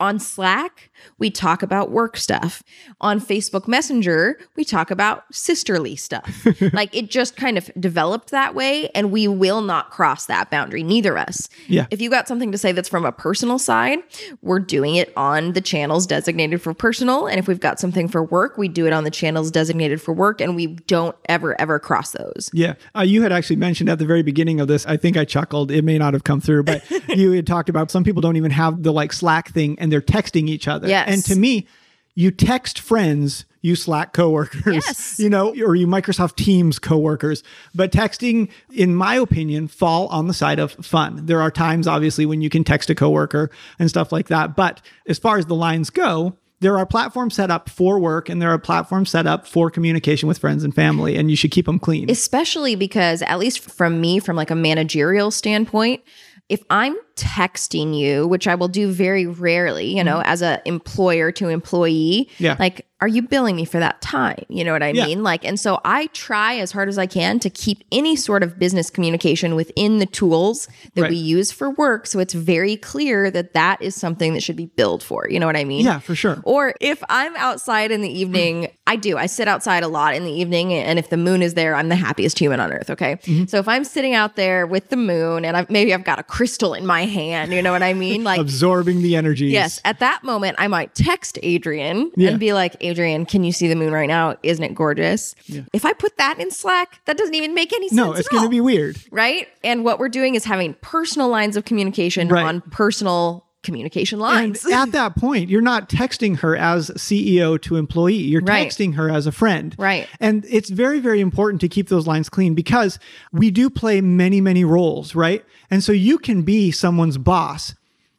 on 0.00 0.18
Slack, 0.18 0.90
we 1.18 1.30
talk 1.30 1.62
about 1.62 1.90
work 1.90 2.16
stuff. 2.16 2.62
On 3.00 3.20
Facebook 3.20 3.68
Messenger, 3.68 4.38
we 4.56 4.64
talk 4.64 4.90
about 4.90 5.24
sisterly 5.32 5.96
stuff. 5.96 6.46
like 6.72 6.94
it 6.94 7.10
just 7.10 7.36
kind 7.36 7.56
of 7.56 7.70
developed 7.78 8.30
that 8.30 8.54
way, 8.54 8.88
and 8.90 9.12
we 9.12 9.28
will 9.28 9.62
not 9.62 9.90
cross 9.90 10.26
that 10.26 10.50
boundary, 10.50 10.82
neither 10.82 11.16
of 11.16 11.28
us. 11.28 11.48
Yeah. 11.68 11.86
If 11.90 12.00
you 12.00 12.10
got 12.10 12.28
something 12.28 12.52
to 12.52 12.58
say 12.58 12.72
that's 12.72 12.88
from 12.88 13.04
a 13.04 13.12
personal 13.12 13.58
side, 13.58 13.98
we're 14.42 14.58
doing 14.60 14.96
it 14.96 15.12
on 15.16 15.52
the 15.52 15.60
channels 15.60 16.06
designated 16.06 16.60
for 16.60 16.74
personal. 16.74 17.26
And 17.26 17.38
if 17.38 17.46
we've 17.46 17.60
got 17.60 17.78
something 17.78 18.08
for 18.08 18.22
work, 18.22 18.58
we 18.58 18.68
do 18.68 18.86
it 18.86 18.92
on 18.92 19.04
the 19.04 19.10
channels 19.10 19.50
designated 19.50 20.00
for 20.02 20.12
work, 20.12 20.40
and 20.40 20.56
we 20.56 20.66
don't 20.66 21.16
ever, 21.28 21.58
ever 21.60 21.78
cross 21.78 22.12
those. 22.12 22.50
Yeah. 22.52 22.74
Uh, 22.96 23.02
you 23.02 23.22
had 23.22 23.32
actually 23.32 23.56
mentioned 23.56 23.88
at 23.88 23.98
the 23.98 24.06
very 24.06 24.22
beginning 24.22 24.60
of 24.60 24.68
this, 24.68 24.84
I 24.86 24.96
think 24.96 25.16
I 25.16 25.24
chuckled. 25.24 25.70
It 25.70 25.82
may 25.82 25.98
not 25.98 26.14
have 26.14 26.24
come 26.24 26.40
through, 26.40 26.64
but 26.64 26.82
you 27.08 27.32
had 27.32 27.46
talked 27.46 27.68
about 27.68 27.90
some 27.90 28.04
people 28.04 28.20
don't 28.20 28.36
even 28.36 28.50
have 28.50 28.82
the 28.82 28.92
like 28.92 29.12
Slack 29.12 29.50
thing 29.50 29.78
and 29.84 29.92
they're 29.92 30.00
texting 30.00 30.48
each 30.48 30.66
other. 30.66 30.88
Yes. 30.88 31.08
And 31.08 31.24
to 31.26 31.36
me, 31.38 31.66
you 32.14 32.30
text 32.30 32.78
friends, 32.78 33.44
you 33.60 33.74
Slack 33.76 34.12
coworkers, 34.12 34.74
Yes. 34.74 35.18
you 35.24 35.28
know, 35.28 35.50
or 35.64 35.74
you 35.74 35.86
Microsoft 35.86 36.36
Teams 36.36 36.78
coworkers. 36.78 37.42
But 37.74 37.92
texting, 37.92 38.50
in 38.72 38.94
my 38.94 39.16
opinion, 39.16 39.68
fall 39.68 40.06
on 40.08 40.26
the 40.28 40.34
side 40.34 40.58
of 40.58 40.72
fun. 40.72 41.26
There 41.26 41.40
are 41.40 41.50
times, 41.50 41.86
obviously, 41.86 42.24
when 42.26 42.40
you 42.40 42.50
can 42.50 42.62
text 42.64 42.88
a 42.90 42.94
coworker 42.94 43.50
and 43.78 43.88
stuff 43.90 44.12
like 44.12 44.28
that. 44.28 44.54
But 44.56 44.80
as 45.08 45.18
far 45.18 45.38
as 45.38 45.46
the 45.46 45.54
lines 45.54 45.90
go, 45.90 46.36
there 46.60 46.78
are 46.78 46.86
platforms 46.86 47.34
set 47.34 47.50
up 47.50 47.68
for 47.68 47.98
work 47.98 48.28
and 48.30 48.40
there 48.40 48.50
are 48.50 48.58
platforms 48.58 49.10
set 49.10 49.26
up 49.26 49.46
for 49.46 49.70
communication 49.70 50.28
with 50.28 50.38
friends 50.38 50.64
and 50.64 50.74
family, 50.74 51.16
and 51.16 51.28
you 51.30 51.36
should 51.36 51.50
keep 51.50 51.66
them 51.66 51.78
clean. 51.78 52.08
especially 52.10 52.74
because 52.74 53.20
at 53.22 53.38
least 53.38 53.58
from 53.60 54.00
me 54.00 54.18
from 54.18 54.34
like 54.36 54.50
a 54.50 54.54
managerial 54.54 55.30
standpoint 55.30 56.00
if 56.48 56.62
i'm 56.70 56.96
texting 57.16 57.96
you 57.98 58.26
which 58.26 58.46
i 58.46 58.54
will 58.54 58.68
do 58.68 58.90
very 58.90 59.26
rarely 59.26 59.86
you 59.96 60.02
know 60.04 60.20
as 60.24 60.42
a 60.42 60.60
employer 60.66 61.30
to 61.32 61.48
employee 61.48 62.28
Mm-hmm. 62.34 62.44
Yeah. 62.44 62.56
like 62.58 62.86
are 63.00 63.08
you 63.08 63.20
billing 63.22 63.54
me 63.56 63.64
for 63.66 63.78
that 63.78 64.00
time 64.00 64.44
you 64.48 64.64
know 64.64 64.72
what 64.72 64.82
i 64.82 64.88
Yeah. 64.90 65.06
mean 65.06 65.22
like 65.22 65.44
and 65.44 65.58
so 65.60 65.80
i 65.84 66.06
try 66.08 66.56
as 66.56 66.72
hard 66.72 66.88
as 66.88 66.96
i 66.98 67.06
can 67.06 67.38
to 67.40 67.50
keep 67.50 67.84
any 67.92 68.16
sort 68.16 68.42
of 68.42 68.58
business 68.58 68.88
communication 68.90 69.54
within 69.54 69.98
the 69.98 70.06
tools 70.06 70.68
that 70.94 71.02
Right. 71.02 71.10
we 71.10 71.16
use 71.16 71.52
for 71.52 71.70
work 71.70 72.06
so 72.06 72.18
it's 72.18 72.34
very 72.34 72.76
clear 72.76 73.30
that 73.30 73.52
that 73.54 73.80
is 73.82 73.94
something 73.94 74.32
that 74.34 74.42
should 74.42 74.56
be 74.56 74.66
billed 74.66 75.02
for 75.02 75.28
you 75.28 75.38
know 75.38 75.46
what 75.46 75.56
i 75.56 75.64
mean 75.64 75.84
Yeah, 75.84 75.98
for 75.98 76.14
sure. 76.14 76.40
or 76.44 76.74
if 76.80 77.02
I'm 77.08 77.34
outside 77.36 77.90
in 77.90 78.00
the 78.00 78.08
evening, 78.20 78.68
I 78.86 78.96
do. 78.96 79.16
I 79.16 79.26
sit 79.26 79.48
outside 79.48 79.82
a 79.82 79.88
lot 79.88 80.14
in 80.14 80.24
the 80.24 80.30
evening, 80.32 80.72
and 80.74 80.98
if 80.98 81.10
the 81.10 81.16
moon 81.16 81.42
is 81.42 81.54
there, 81.54 81.74
I'm 81.74 81.88
the 81.88 81.96
happiest 81.96 82.38
human 82.38 82.60
on 82.60 82.72
earth. 82.72 82.90
Okay, 82.90 83.16
Mm-hmm. 83.24 83.44
so 83.46 83.58
if 83.58 83.68
I'm 83.68 83.84
sitting 83.84 84.14
out 84.14 84.36
there 84.36 84.66
with 84.66 84.88
the 84.90 84.96
moon, 84.96 85.44
and 85.44 85.56
I've, 85.56 85.70
maybe 85.70 85.92
I've 85.94 86.04
got 86.04 86.18
a 86.18 86.22
crystal 86.22 86.74
in 86.74 86.86
my 86.86 87.03
hand, 87.06 87.52
you 87.52 87.62
know 87.62 87.72
what 87.72 87.82
I 87.82 87.94
mean? 87.94 88.24
Like, 88.24 88.40
Absorbing 88.40 89.02
the 89.02 89.16
energy. 89.16 89.46
yes, 89.46 89.80
at 89.84 89.98
that 90.00 90.24
moment, 90.24 90.56
I 90.58 90.68
might 90.68 90.94
text 90.94 91.38
Adrian 91.42 92.10
Yeah. 92.16 92.30
and 92.30 92.40
be 92.40 92.52
like, 92.52 92.76
"Adrian, 92.80 93.26
can 93.26 93.44
you 93.44 93.52
see 93.52 93.68
the 93.68 93.76
moon 93.76 93.92
right 93.92 94.08
now? 94.08 94.36
Isn't 94.42 94.64
it 94.64 94.74
gorgeous?" 94.74 95.34
If 95.72 95.84
I 95.84 95.92
put 95.92 96.16
that 96.18 96.38
in 96.38 96.50
Slack, 96.50 97.00
that 97.06 97.16
doesn't 97.16 97.34
even 97.34 97.54
make 97.54 97.72
any 97.72 97.88
sense. 97.88 97.96
No, 97.96 98.12
it's 98.12 98.28
going 98.28 98.42
to 98.44 98.48
be 98.48 98.60
weird. 98.60 98.96
right. 99.10 99.48
And 99.62 99.84
what 99.84 99.98
we're 99.98 100.08
doing 100.08 100.34
is 100.34 100.44
having 100.44 100.74
personal 100.82 101.28
lines 101.28 101.56
of 101.56 101.64
communication 101.64 102.28
Right. 102.28 102.44
on 102.44 102.60
personal 102.70 103.43
communication 103.64 104.16
And 104.16 104.22
lines. 104.22 104.64
at 104.66 104.92
that 104.92 105.16
point, 105.16 105.48
you're 105.50 105.60
not 105.60 105.88
texting 105.88 106.38
her 106.38 106.56
as 106.56 106.90
CEO 106.96 107.60
to 107.62 107.76
employee. 107.76 108.14
You're 108.14 108.42
Right. 108.42 108.68
texting 108.68 108.94
her 108.94 109.10
as 109.10 109.26
a 109.26 109.32
friend. 109.32 109.74
Right. 109.78 110.06
And 110.20 110.44
it's 110.48 110.70
very, 110.70 111.00
very 111.00 111.20
important 111.20 111.60
to 111.62 111.68
keep 111.68 111.88
those 111.88 112.06
lines 112.06 112.28
clean 112.28 112.54
because 112.54 112.98
we 113.32 113.50
do 113.50 113.68
play 113.68 114.00
many, 114.00 114.40
many 114.40 114.64
roles, 114.64 115.14
right? 115.14 115.44
And 115.70 115.82
so 115.82 115.90
you 115.90 116.18
can 116.18 116.42
be 116.42 116.70
someone's 116.70 117.18
boss, 117.18 117.74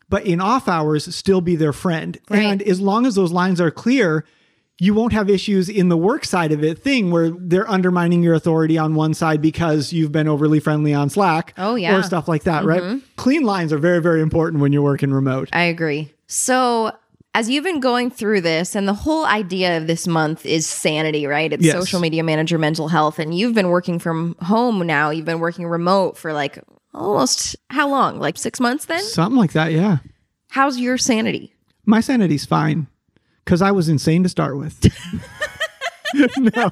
but 0.09 0.25
in 0.25 0.41
off 0.41 0.67
hours, 0.67 1.15
still 1.15 1.41
be 1.41 1.55
their 1.55 1.73
friend. 1.73 2.17
Right. 2.29 2.39
And 2.41 2.61
as 2.63 2.81
long 2.81 3.05
as 3.05 3.15
those 3.15 3.31
lines 3.31 3.61
are 3.61 3.71
clear, 3.71 4.25
you 4.79 4.93
won't 4.93 5.13
have 5.13 5.29
issues 5.29 5.69
in 5.69 5.89
the 5.89 5.97
work 5.97 6.25
side 6.25 6.51
of 6.51 6.63
it 6.63 6.79
thing 6.79 7.09
where 7.11 7.29
they're 7.29 7.69
undermining 7.69 8.21
your 8.21 8.33
authority 8.33 8.77
on 8.77 8.93
one 8.95 9.13
side 9.13 9.41
because 9.41 9.93
you've 9.93 10.11
been 10.11 10.27
overly 10.27 10.59
friendly 10.59 10.93
on 10.93 11.09
Slack. 11.09 11.53
Oh, 11.57 11.75
yeah. 11.75 11.95
Or 11.95 12.03
stuff 12.03 12.27
like 12.27 12.43
that, 12.43 12.65
right? 12.65 12.81
Mm-hmm. 12.81 12.97
Clean 13.15 13.43
lines 13.43 13.71
are 13.71 13.77
very, 13.77 14.01
very 14.01 14.21
important 14.21 14.61
when 14.61 14.73
you're 14.73 14.81
working 14.81 15.11
remote. 15.11 15.49
I 15.53 15.63
agree. 15.63 16.11
So, 16.27 16.91
as 17.33 17.49
you've 17.49 17.63
been 17.63 17.79
going 17.79 18.09
through 18.11 18.41
this, 18.41 18.75
and 18.75 18.87
the 18.87 18.93
whole 18.93 19.25
idea 19.25 19.77
of 19.77 19.87
this 19.87 20.07
month 20.07 20.45
is 20.45 20.67
sanity, 20.67 21.25
right? 21.25 21.51
It's 21.53 21.63
Yes. 21.63 21.73
social 21.73 21.99
media 22.01 22.23
manager 22.23 22.57
mental 22.57 22.89
health. 22.89 23.17
And 23.19 23.37
you've 23.37 23.53
been 23.53 23.69
working 23.69 23.99
from 23.99 24.35
home 24.41 24.85
now, 24.85 25.09
you've 25.09 25.25
been 25.25 25.39
working 25.39 25.67
remote 25.67 26.17
for 26.17 26.33
like 26.33 26.59
almost 26.93 27.55
how 27.69 27.89
long? 27.89 28.19
Like 28.19 28.37
six 28.37 28.59
months 28.59 28.85
then? 28.85 29.01
Something 29.03 29.37
like 29.37 29.53
that, 29.53 29.71
yeah. 29.71 29.97
How's 30.49 30.79
your 30.79 30.97
sanity? 30.97 31.53
My 31.85 32.01
sanity's 32.01 32.45
fine 32.45 32.87
because 33.45 33.61
I 33.61 33.71
was 33.71 33.87
insane 33.87 34.23
to 34.23 34.29
start 34.29 34.57
with. 34.57 34.85
no, 36.37 36.71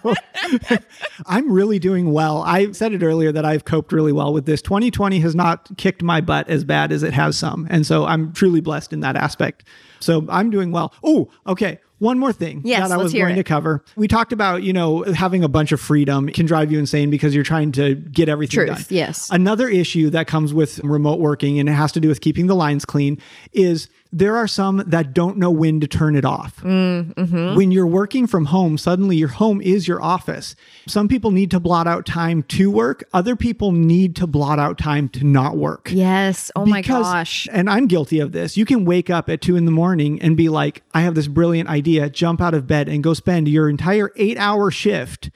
I'm 1.25 1.51
really 1.51 1.79
doing 1.79 2.11
well. 2.13 2.41
I 2.43 2.71
said 2.71 2.93
it 2.93 3.03
earlier 3.03 3.31
that 3.31 3.45
I've 3.45 3.65
coped 3.65 3.91
really 3.91 4.11
well 4.13 4.33
with 4.33 4.45
this. 4.45 4.61
2020 4.61 5.19
has 5.19 5.35
not 5.35 5.69
kicked 5.77 6.01
my 6.01 6.21
butt 6.21 6.47
as 6.49 6.63
bad 6.63 6.91
as 6.91 7.03
it 7.03 7.13
has 7.13 7.37
some. 7.37 7.67
And 7.69 7.85
so 7.85 8.05
I'm 8.05 8.31
truly 8.33 8.61
blessed 8.61 8.93
in 8.93 9.01
that 9.01 9.15
aspect. 9.15 9.65
So 9.99 10.25
I'm 10.29 10.49
doing 10.49 10.71
well. 10.71 10.93
Oh, 11.03 11.29
okay. 11.47 11.79
One 11.99 12.19
more 12.19 12.33
thing 12.33 12.61
Yes, 12.65 12.89
that 12.89 12.93
I 12.93 13.01
was 13.01 13.13
going 13.13 13.31
it. 13.33 13.35
to 13.35 13.43
cover. 13.45 13.81
We 13.95 14.09
talked 14.09 14.33
about, 14.33 14.61
you 14.63 14.73
know, 14.73 15.03
having 15.03 15.41
a 15.43 15.47
bunch 15.47 15.71
of 15.71 15.79
freedom 15.79 16.27
can 16.27 16.45
drive 16.45 16.69
you 16.69 16.77
insane 16.77 17.09
because 17.09 17.33
you're 17.33 17.45
trying 17.45 17.71
to 17.73 17.95
get 17.95 18.27
everything 18.27 18.65
Truth, 18.65 18.89
done. 18.89 18.97
yes. 18.97 19.29
Another 19.31 19.69
issue 19.69 20.09
that 20.09 20.27
comes 20.27 20.53
with 20.53 20.79
remote 20.79 21.19
working, 21.21 21.59
and 21.59 21.69
it 21.69 21.73
has 21.73 21.93
to 21.93 22.01
do 22.01 22.09
with 22.09 22.19
keeping 22.19 22.47
the 22.47 22.55
lines 22.55 22.83
clean, 22.83 23.19
is 23.53 23.87
there 24.13 24.37
are 24.37 24.47
some 24.47 24.83
that 24.85 25.13
don't 25.13 25.37
know 25.37 25.49
when 25.49 25.79
to 25.79 25.87
turn 25.87 26.15
it 26.15 26.23
off. 26.23 26.61
Mm-hmm. 26.61 27.55
When 27.55 27.71
you're 27.71 27.87
working 27.87 28.27
from 28.27 28.45
home, 28.45 28.77
suddenly 28.77 29.17
your 29.17 29.29
home 29.29 29.59
is 29.59 29.87
your 29.87 30.01
office. 30.01 30.55
Some 30.87 31.07
people 31.07 31.31
need 31.31 31.49
to 31.51 31.59
blot 31.59 31.87
out 31.87 32.05
time 32.05 32.43
to 32.43 32.69
work, 32.69 33.03
other 33.11 33.35
people 33.35 33.71
need 33.71 34.15
to 34.17 34.27
blot 34.27 34.59
out 34.59 34.77
time 34.77 35.09
to 35.09 35.25
not 35.25 35.57
work. 35.57 35.89
Yes. 35.91 36.51
Oh 36.55 36.65
my 36.65 36.83
gosh. 36.83 37.47
And 37.51 37.69
I'm 37.69 37.87
guilty 37.87 38.19
of 38.19 38.31
this. 38.31 38.55
You 38.55 38.65
can 38.65 38.85
wake 38.85 39.09
up 39.09 39.29
at 39.29 39.41
two 39.41 39.55
in 39.55 39.65
the 39.65 39.71
morning 39.71 40.21
and 40.21 40.37
be 40.37 40.47
like, 40.47 40.83
I 40.93 41.01
have 41.01 41.15
this 41.15 41.27
brilliant 41.27 41.67
idea, 41.69 42.09
jump 42.09 42.39
out 42.39 42.53
of 42.53 42.67
bed 42.67 42.87
and 42.87 43.03
go 43.03 43.15
spend 43.15 43.47
your 43.47 43.67
entire 43.67 44.11
eight 44.15 44.37
hour 44.37 44.69
shift 44.69 45.31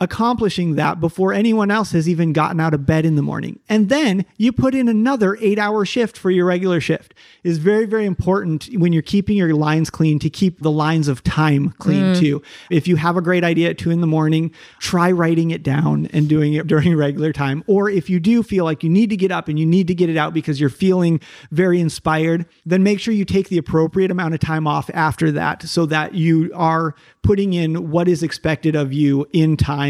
accomplishing 0.00 0.76
that 0.76 1.00
before 1.00 1.32
anyone 1.32 1.72
else 1.72 1.90
has 1.90 2.08
even 2.08 2.32
gotten 2.32 2.60
out 2.60 2.72
of 2.72 2.86
bed 2.86 3.04
in 3.04 3.16
the 3.16 3.22
morning. 3.22 3.58
And 3.68 3.88
then 3.88 4.24
you 4.36 4.52
put 4.52 4.72
in 4.72 4.88
another 4.88 5.36
eight 5.40 5.58
hour 5.58 5.84
shift 5.84 6.16
for 6.16 6.30
your 6.30 6.46
regular 6.46 6.80
shift 6.80 7.14
is 7.42 7.58
very, 7.58 7.84
very 7.84 8.06
important 8.06 8.68
when 8.74 8.92
you're 8.92 9.02
keeping 9.02 9.36
your 9.36 9.54
lines 9.54 9.90
clean 9.90 10.20
to 10.20 10.30
keep 10.30 10.60
the 10.60 10.70
lines 10.70 11.08
of 11.08 11.24
time 11.24 11.70
clean 11.78 12.14
mm. 12.14 12.18
too. 12.18 12.42
If 12.70 12.86
you 12.86 12.94
have 12.94 13.16
a 13.16 13.20
great 13.20 13.42
idea 13.42 13.70
at 13.70 13.78
two 13.78 13.90
in 13.90 14.00
the 14.00 14.06
morning, 14.06 14.52
try 14.78 15.10
writing 15.10 15.50
it 15.50 15.64
down 15.64 16.06
and 16.12 16.28
doing 16.28 16.52
it 16.54 16.66
during 16.68 16.94
regular 16.94 17.32
time. 17.32 17.64
Or 17.66 17.90
if 17.90 18.08
you 18.08 18.20
do 18.20 18.44
feel 18.44 18.64
like 18.64 18.84
you 18.84 18.90
need 18.90 19.10
to 19.10 19.16
get 19.16 19.32
up 19.32 19.48
and 19.48 19.58
you 19.58 19.66
need 19.66 19.88
to 19.88 19.94
get 19.96 20.08
it 20.08 20.16
out 20.16 20.32
because 20.32 20.60
you're 20.60 20.70
feeling 20.70 21.20
very 21.50 21.80
inspired, 21.80 22.46
then 22.64 22.84
make 22.84 23.00
sure 23.00 23.12
you 23.12 23.24
take 23.24 23.48
the 23.48 23.58
appropriate 23.58 24.12
amount 24.12 24.34
of 24.34 24.40
time 24.40 24.68
off 24.68 24.90
after 24.94 25.32
that 25.32 25.62
so 25.64 25.86
that 25.86 26.14
you 26.14 26.52
are 26.54 26.94
putting 27.22 27.52
in 27.52 27.90
what 27.90 28.06
is 28.06 28.22
expected 28.22 28.76
of 28.76 28.92
you 28.92 29.26
in 29.32 29.56
time 29.56 29.87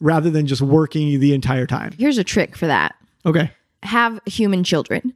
rather 0.00 0.30
than 0.30 0.46
just 0.46 0.62
working 0.62 1.20
the 1.20 1.34
entire 1.34 1.66
time. 1.66 1.92
Here's 1.98 2.18
a 2.18 2.24
trick 2.24 2.56
for 2.56 2.66
that 2.66 2.94
Okay. 3.26 3.50
have 3.82 4.18
human 4.26 4.64
children. 4.64 5.12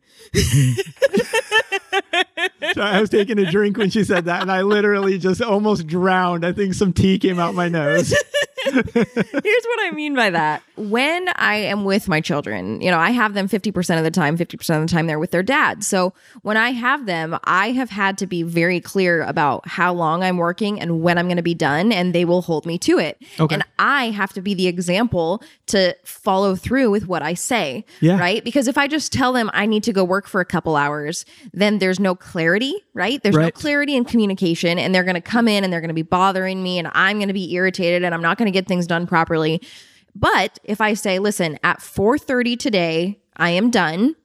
So 2.75 2.81
I 2.83 3.01
was 3.01 3.11
taking 3.11 3.39
a 3.39 3.51
drink 3.51 3.77
when 3.79 3.91
she 3.91 4.05
said 4.05 4.25
that, 4.27 4.43
and 4.43 4.51
I 4.51 4.63
literally 4.63 5.19
just 5.19 5.41
almost 5.43 5.87
drowned. 5.87 6.45
I 6.45 6.53
think 6.53 6.75
some 6.75 6.93
tea 6.93 7.19
came 7.19 7.39
out 7.39 7.55
my 7.55 7.69
nose. 7.69 8.15
Here's 8.73 8.95
what 8.95 9.87
I 9.87 9.91
mean 9.93 10.15
by 10.15 10.31
that. 10.31 10.63
When 10.77 11.29
I 11.37 11.57
am 11.57 11.85
with 11.85 12.09
my 12.09 12.21
children, 12.21 12.81
you 12.81 12.91
know, 12.91 12.99
I 12.99 13.11
have 13.11 13.35
them 13.35 13.49
50% 13.49 13.99
of 13.99 14.05
the 14.05 14.11
time, 14.11 14.37
50% 14.37 14.55
of 14.77 14.89
the 14.89 14.93
time 14.93 15.07
they're 15.07 15.19
with 15.19 15.31
their 15.31 15.43
dad. 15.43 15.85
So 15.85 16.13
when 16.43 16.57
I 16.57 16.71
have 16.71 17.07
them, 17.07 17.39
I 17.45 17.73
have 17.73 17.91
had 17.91 18.19
to 18.19 18.27
be 18.27 18.43
very 18.43 18.81
clear 18.81 19.23
about 19.23 19.67
how 19.69 19.93
long 19.93 20.23
I'm 20.23 20.37
working 20.37 20.81
and 20.81 21.03
when 21.03 21.19
I'm 21.19 21.27
going 21.27 21.37
to 21.37 21.43
be 21.43 21.55
done, 21.55 21.93
and 21.93 22.15
they 22.15 22.25
will 22.25 22.43
hold 22.43 22.67
me 22.67 22.79
to 22.79 22.99
it. 22.99 23.23
Okay. 23.39 23.55
And 23.55 23.65
I 23.79 24.11
have 24.11 24.33
to 24.35 24.41
be 24.41 24.55
the 24.55 24.67
example 24.67 25.43
to 25.67 25.97
follow 26.05 26.57
through 26.57 26.91
with 26.91 27.07
what 27.07 27.23
I 27.23 27.35
say. 27.35 27.85
Yeah. 28.01 28.19
Right. 28.19 28.45
Because 28.45 28.69
if 28.69 28.79
I 28.79 28.87
just 28.87 29.13
tell 29.13 29.33
them 29.33 29.51
I 29.53 29.67
need 29.67 29.83
to 29.85 29.93
go 29.93 30.05
work 30.05 30.27
for 30.27 30.41
a 30.41 30.45
couple 30.45 30.77
hours, 30.77 31.25
then 31.53 31.79
there's 31.79 32.01
no 32.01 32.15
clarity, 32.15 32.84
right? 32.95 33.23
There's 33.23 33.35
no 33.37 33.51
clarity 33.51 33.97
in 33.97 34.05
communication, 34.05 34.79
and 34.79 34.95
they're 34.95 35.05
going 35.05 35.15
to 35.15 35.21
come 35.21 35.49
in 35.49 35.65
and 35.65 35.73
they're 35.73 35.81
going 35.81 35.89
to 35.89 35.95
be 35.95 36.03
bothering 36.03 36.63
me, 36.63 36.79
and 36.79 36.89
I'm 36.95 37.19
going 37.19 37.29
to 37.29 37.35
be 37.35 37.53
irritated, 37.53 38.05
and 38.05 38.15
I'm 38.15 38.23
not 38.23 38.39
going 38.39 38.47
to 38.47 38.53
get 38.53 38.67
things 38.67 38.87
done 38.87 39.07
properly. 39.07 39.61
But 40.15 40.59
if 40.65 40.81
I 40.81 40.95
say, 40.95 41.19
listen, 41.19 41.59
at 41.63 41.81
4:30 41.81 42.59
today, 42.59 43.19
I 43.37 43.51
am 43.51 43.71
done. 43.71 44.17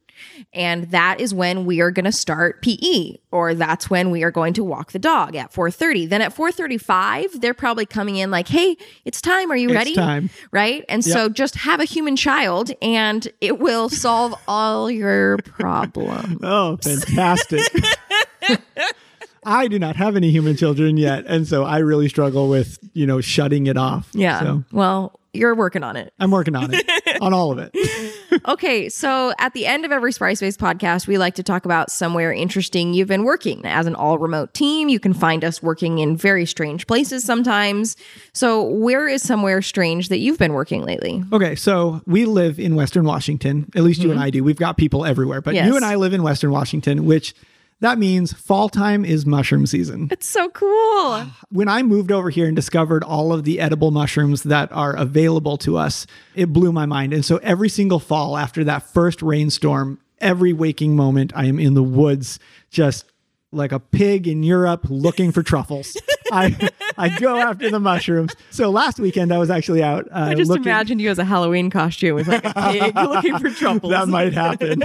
And 0.53 0.91
that 0.91 1.21
is 1.21 1.33
when 1.33 1.65
we 1.65 1.79
are 1.79 1.91
going 1.91 2.05
to 2.05 2.11
start 2.11 2.61
PE 2.61 3.17
or 3.31 3.53
that's 3.53 3.89
when 3.89 4.11
we 4.11 4.23
are 4.23 4.31
going 4.31 4.53
to 4.55 4.63
walk 4.63 4.91
the 4.91 4.99
dog 4.99 5.35
at 5.35 5.53
4:30. 5.53 6.09
Then 6.09 6.21
at 6.21 6.35
4:35, 6.35 7.39
they're 7.39 7.53
probably 7.53 7.85
coming 7.85 8.17
in 8.17 8.29
like, 8.31 8.47
"Hey, 8.49 8.75
it's 9.05 9.21
time. 9.21 9.51
Are 9.51 9.55
you 9.55 9.69
It's 9.69 9.75
ready?" 9.75 9.95
time. 9.95 10.29
Right? 10.51 10.83
And 10.89 11.03
so 11.05 11.29
just 11.29 11.55
have 11.55 11.79
a 11.79 11.85
human 11.85 12.15
child 12.17 12.71
and 12.81 13.27
it 13.39 13.59
will 13.59 13.89
solve 13.89 14.35
all 14.47 14.91
your 14.91 15.37
problems. 15.45 16.39
Oh, 16.43 16.77
fantastic. 16.77 17.61
I 19.45 19.67
do 19.67 19.79
not 19.79 19.95
have 19.95 20.15
any 20.15 20.31
human 20.31 20.55
children 20.55 20.97
yet. 20.97 21.25
And 21.25 21.47
so 21.47 21.63
I 21.63 21.77
really 21.77 22.09
struggle 22.09 22.49
with, 22.49 22.77
you 22.93 23.05
know, 23.05 23.21
shutting 23.21 23.67
it 23.67 23.77
off. 23.77 24.09
Yeah. 24.13 24.39
So 24.41 24.63
Well, 24.71 25.19
you're 25.33 25.55
working 25.55 25.83
on 25.83 25.95
it. 25.95 26.13
I'm 26.19 26.31
working 26.31 26.55
on 26.55 26.73
it, 26.73 26.85
on 27.21 27.33
all 27.33 27.51
of 27.51 27.59
it. 27.59 27.75
Okay, 28.47 28.89
so 28.89 29.33
at 29.37 29.53
the 29.53 29.65
end 29.65 29.85
of 29.85 29.91
every 29.91 30.11
Spry 30.13 30.33
Space 30.33 30.55
podcast, 30.55 31.07
we 31.07 31.17
like 31.17 31.35
to 31.35 31.43
talk 31.43 31.65
about 31.65 31.91
somewhere 31.91 32.31
interesting 32.31 32.93
you've 32.93 33.07
been 33.07 33.25
working. 33.25 33.65
As 33.65 33.85
an 33.85 33.95
all 33.95 34.17
remote 34.17 34.53
team, 34.53 34.87
you 34.87 34.99
can 34.99 35.13
find 35.13 35.43
us 35.43 35.61
working 35.61 35.99
in 35.99 36.15
very 36.15 36.45
strange 36.45 36.87
places 36.87 37.23
sometimes. 37.23 37.97
So, 38.31 38.63
where 38.63 39.07
is 39.07 39.23
somewhere 39.23 39.61
strange 39.61 40.09
that 40.09 40.19
you've 40.19 40.37
been 40.37 40.53
working 40.53 40.83
lately? 40.83 41.23
Okay, 41.33 41.55
so 41.55 42.01
we 42.05 42.25
live 42.25 42.59
in 42.59 42.75
Western 42.75 43.03
Washington. 43.03 43.69
At 43.75 43.83
least 43.83 44.01
you 44.01 44.09
and 44.11 44.19
mm-hmm. 44.19 44.27
I 44.27 44.29
do. 44.29 44.43
We've 44.43 44.55
got 44.55 44.77
people 44.77 45.05
everywhere, 45.05 45.41
but 45.41 45.53
Yes. 45.53 45.67
you 45.67 45.75
and 45.75 45.83
I 45.83 45.95
live 45.95 46.13
in 46.13 46.23
Western 46.23 46.51
Washington, 46.51 47.05
which 47.05 47.33
that 47.81 47.97
means 47.97 48.33
fall 48.33 48.67
time 48.67 49.05
is 49.05 49.25
mushroom 49.25 49.65
season. 49.65 50.09
It's 50.11 50.27
so 50.27 50.49
cool. 50.49 51.25
When 51.49 51.67
I 51.69 51.81
moved 51.81 52.11
over 52.11 52.29
here 52.29 52.47
and 52.47 52.55
discovered 52.55 53.03
all 53.03 53.31
of 53.31 53.45
the 53.45 53.59
edible 53.59 53.91
mushrooms 53.91 54.43
that 54.43 54.71
are 54.71 54.95
available 54.95 55.57
to 55.59 55.77
us, 55.77 56.05
it 56.35 56.51
blew 56.51 56.71
my 56.73 56.85
mind. 56.85 57.13
And 57.13 57.23
so 57.23 57.37
every 57.37 57.69
single 57.69 57.99
fall 57.99 58.37
after 58.37 58.63
that 58.65 58.83
first 58.83 59.21
rainstorm, 59.21 59.99
every 60.19 60.51
waking 60.51 60.95
moment, 60.95 61.31
I 61.35 61.45
am 61.45 61.59
in 61.59 61.73
the 61.73 61.83
woods 61.83 62.39
just 62.69 63.05
like 63.51 63.71
a 63.71 63.79
pig 63.79 64.27
in 64.27 64.43
Europe 64.43 64.85
looking 64.89 65.31
for 65.31 65.41
truffles. 65.41 65.95
I 66.31 66.69
I 66.97 67.09
go 67.19 67.37
after 67.37 67.69
the 67.69 67.79
mushrooms. 67.79 68.33
So 68.51 68.69
last 68.69 68.99
weekend 68.99 69.33
I 69.33 69.37
was 69.37 69.49
actually 69.49 69.83
out. 69.83 70.05
Uh, 70.11 70.29
I 70.29 70.33
just 70.35 70.49
looking- 70.49 70.63
imagined 70.65 71.01
you 71.01 71.09
as 71.09 71.19
a 71.19 71.23
Halloween 71.25 71.69
costume 71.69 72.15
with 72.15 72.27
like 72.27 72.43
a 72.45 72.53
pig 72.71 72.95
looking 72.95 73.37
for 73.39 73.49
truffles. 73.49 73.91
that 73.91 74.07
might 74.07 74.33
happen. 74.33 74.81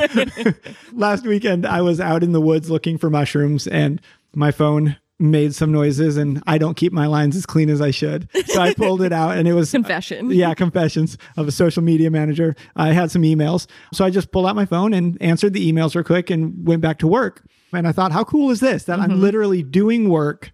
Last 0.92 1.24
weekend, 1.26 1.66
I 1.66 1.82
was 1.82 2.00
out 2.00 2.22
in 2.22 2.32
the 2.32 2.40
woods 2.40 2.70
looking 2.70 2.98
for 2.98 3.10
mushrooms, 3.10 3.66
and 3.66 4.00
my 4.34 4.50
phone 4.50 4.96
made 5.20 5.54
some 5.54 5.70
noises, 5.72 6.16
and 6.16 6.42
I 6.46 6.58
don't 6.58 6.76
keep 6.76 6.92
my 6.92 7.06
lines 7.06 7.36
as 7.36 7.46
clean 7.46 7.70
as 7.70 7.80
I 7.80 7.90
should. 7.92 8.28
So 8.46 8.60
I 8.60 8.74
pulled 8.74 9.00
it 9.02 9.12
out, 9.12 9.36
and 9.36 9.46
it 9.46 9.52
was 9.52 9.70
Confession. 9.72 10.30
yeah, 10.30 10.54
confessions 10.54 11.16
of 11.36 11.46
a 11.48 11.52
social 11.52 11.82
media 11.82 12.10
manager. 12.10 12.56
I 12.76 12.92
had 12.92 13.10
some 13.10 13.22
emails, 13.22 13.66
so 13.92 14.04
I 14.04 14.10
just 14.10 14.32
pulled 14.32 14.46
out 14.46 14.56
my 14.56 14.66
phone 14.66 14.92
and 14.92 15.16
answered 15.22 15.52
the 15.52 15.72
emails 15.72 15.94
real 15.94 16.04
quick, 16.04 16.30
and 16.30 16.66
went 16.66 16.80
back 16.82 16.98
to 16.98 17.06
work. 17.06 17.42
And 17.72 17.86
I 17.88 17.92
thought, 17.92 18.12
how 18.12 18.24
cool 18.24 18.50
is 18.50 18.60
this? 18.60 18.84
That 18.84 18.98
Mm-hmm. 18.98 19.10
I'm 19.12 19.20
literally 19.20 19.62
doing 19.62 20.08
work 20.08 20.52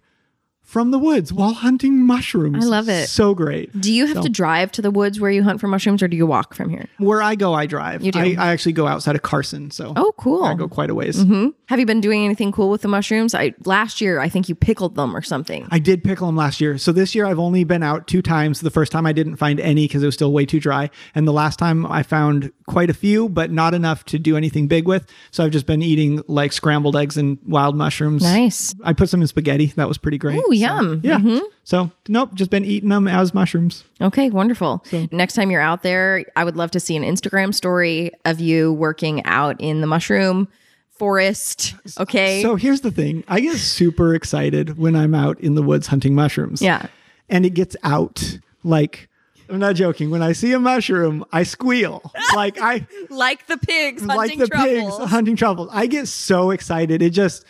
from 0.63 0.91
the 0.91 0.99
woods 0.99 1.33
while 1.33 1.53
hunting 1.53 2.05
mushrooms. 2.05 2.63
I 2.63 2.67
love 2.67 2.87
it. 2.87 3.09
So 3.09 3.33
great. 3.35 3.77
Do 3.81 3.91
you 3.91 4.05
have 4.05 4.21
to 4.23 4.29
drive 4.29 4.71
to 4.73 4.81
the 4.81 4.89
woods 4.91 5.19
where 5.19 5.29
you 5.29 5.43
hunt 5.43 5.59
for 5.59 5.67
mushrooms 5.67 6.01
or 6.01 6.07
do 6.07 6.15
you 6.15 6.25
walk 6.25 6.53
from 6.53 6.69
here? 6.69 6.87
Where 6.97 7.21
I 7.21 7.35
go, 7.35 7.53
I 7.53 7.65
drive. 7.65 8.01
You 8.03 8.13
do? 8.13 8.19
I, 8.19 8.35
I 8.39 8.51
actually 8.53 8.71
go 8.71 8.87
outside 8.87 9.15
of 9.17 9.21
Carson, 9.21 9.69
so 9.71 9.91
Oh, 9.97 10.13
cool. 10.17 10.45
I 10.45 10.53
go 10.53 10.69
quite 10.69 10.89
a 10.89 10.95
ways. 10.95 11.17
Mm-hmm. 11.17 11.49
Have 11.67 11.79
you 11.79 11.85
been 11.85 11.99
doing 11.99 12.23
anything 12.23 12.53
cool 12.53 12.69
with 12.69 12.83
the 12.83 12.87
mushrooms? 12.87 13.35
I 13.35 13.53
last 13.65 13.99
year 13.99 14.19
I 14.19 14.29
think 14.29 14.47
you 14.47 14.55
pickled 14.55 14.95
them 14.95 15.15
or 15.15 15.21
something. 15.21 15.67
I 15.71 15.79
did 15.79 16.05
pickle 16.05 16.27
them 16.27 16.37
last 16.37 16.61
year. 16.61 16.77
So 16.77 16.93
this 16.93 17.15
year 17.15 17.25
I've 17.25 17.39
only 17.39 17.65
been 17.65 17.83
out 17.83 18.07
two 18.07 18.21
times. 18.21 18.61
The 18.61 18.71
first 18.71 18.93
time 18.93 19.05
I 19.05 19.11
didn't 19.11 19.35
find 19.35 19.59
any 19.59 19.87
because 19.89 20.03
it 20.03 20.05
was 20.05 20.15
still 20.15 20.31
way 20.31 20.45
too 20.45 20.61
dry. 20.61 20.89
And 21.15 21.27
the 21.27 21.33
last 21.33 21.59
time 21.59 21.85
I 21.85 22.03
found 22.03 22.51
quite 22.67 22.89
a 22.89 22.93
few, 22.93 23.27
but 23.27 23.51
not 23.51 23.73
enough 23.73 24.05
to 24.05 24.19
do 24.19 24.37
anything 24.37 24.67
big 24.67 24.87
with. 24.87 25.05
So 25.31 25.43
I've 25.43 25.51
just 25.51 25.65
been 25.65 25.81
eating 25.81 26.21
like 26.27 26.53
scrambled 26.53 26.95
eggs 26.95 27.17
and 27.17 27.39
wild 27.45 27.75
mushrooms. 27.75 28.23
Nice. 28.23 28.73
I 28.85 28.93
put 28.93 29.09
some 29.09 29.21
in 29.21 29.27
spaghetti. 29.27 29.65
That 29.75 29.89
was 29.89 29.97
pretty 29.97 30.17
great. 30.17 30.37
Ooh, 30.37 30.50
yum. 30.53 31.01
Yeah. 31.03 31.17
Mm-hmm. 31.17 31.39
So 31.63 31.91
nope, 32.07 32.33
just 32.33 32.49
been 32.51 32.65
eating 32.65 32.89
them 32.89 33.07
as 33.07 33.33
mushrooms. 33.33 33.83
Okay, 34.01 34.29
wonderful. 34.29 34.83
Next 35.11 35.33
time 35.35 35.51
you're 35.51 35.61
out 35.61 35.83
there, 35.83 36.25
I 36.35 36.43
would 36.43 36.55
love 36.57 36.71
to 36.71 36.79
see 36.79 36.95
an 36.95 37.03
Instagram 37.03 37.53
story 37.53 38.11
of 38.25 38.39
you 38.39 38.73
working 38.73 39.23
out 39.25 39.55
in 39.59 39.81
the 39.81 39.87
mushroom 39.87 40.47
forest. 40.91 41.73
Okay. 41.99 42.41
So 42.41 42.55
here's 42.55 42.81
the 42.81 42.91
thing. 42.91 43.23
I 43.27 43.39
get 43.39 43.57
super 43.57 44.13
excited 44.13 44.77
when 44.77 44.95
I'm 44.95 45.15
out 45.15 45.39
in 45.39 45.55
the 45.55 45.63
woods 45.63 45.87
hunting 45.87 46.13
mushrooms. 46.15 46.61
yeah. 46.61 46.87
And 47.29 47.45
it 47.45 47.51
gets 47.51 47.75
out 47.83 48.39
like 48.63 49.07
I'm 49.49 49.59
not 49.59 49.75
joking. 49.75 50.09
When 50.11 50.21
I 50.21 50.33
see 50.33 50.51
a 50.53 50.59
mushroom, 50.59 51.25
I 51.31 51.43
squeal. 51.43 52.11
Like 52.35 52.59
I 52.61 52.85
Like 53.09 53.47
the 53.47 53.57
pigs 53.57 54.03
like 54.03 54.37
the 54.37 54.47
truffles. 54.47 54.97
pigs 54.99 55.09
hunting 55.11 55.35
truffles. 55.35 55.69
I 55.71 55.87
get 55.87 56.07
so 56.07 56.51
excited. 56.51 57.01
It 57.01 57.11
just 57.11 57.45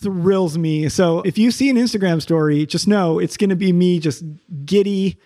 thrills 0.00 0.56
me. 0.58 0.88
So 0.88 1.20
if 1.22 1.38
you 1.38 1.50
see 1.50 1.70
an 1.70 1.76
Instagram 1.76 2.20
story, 2.22 2.66
just 2.66 2.88
know 2.88 3.18
it's 3.18 3.36
going 3.36 3.50
to 3.50 3.56
be 3.56 3.72
me 3.72 3.98
just 3.98 4.24
giddy. 4.64 5.18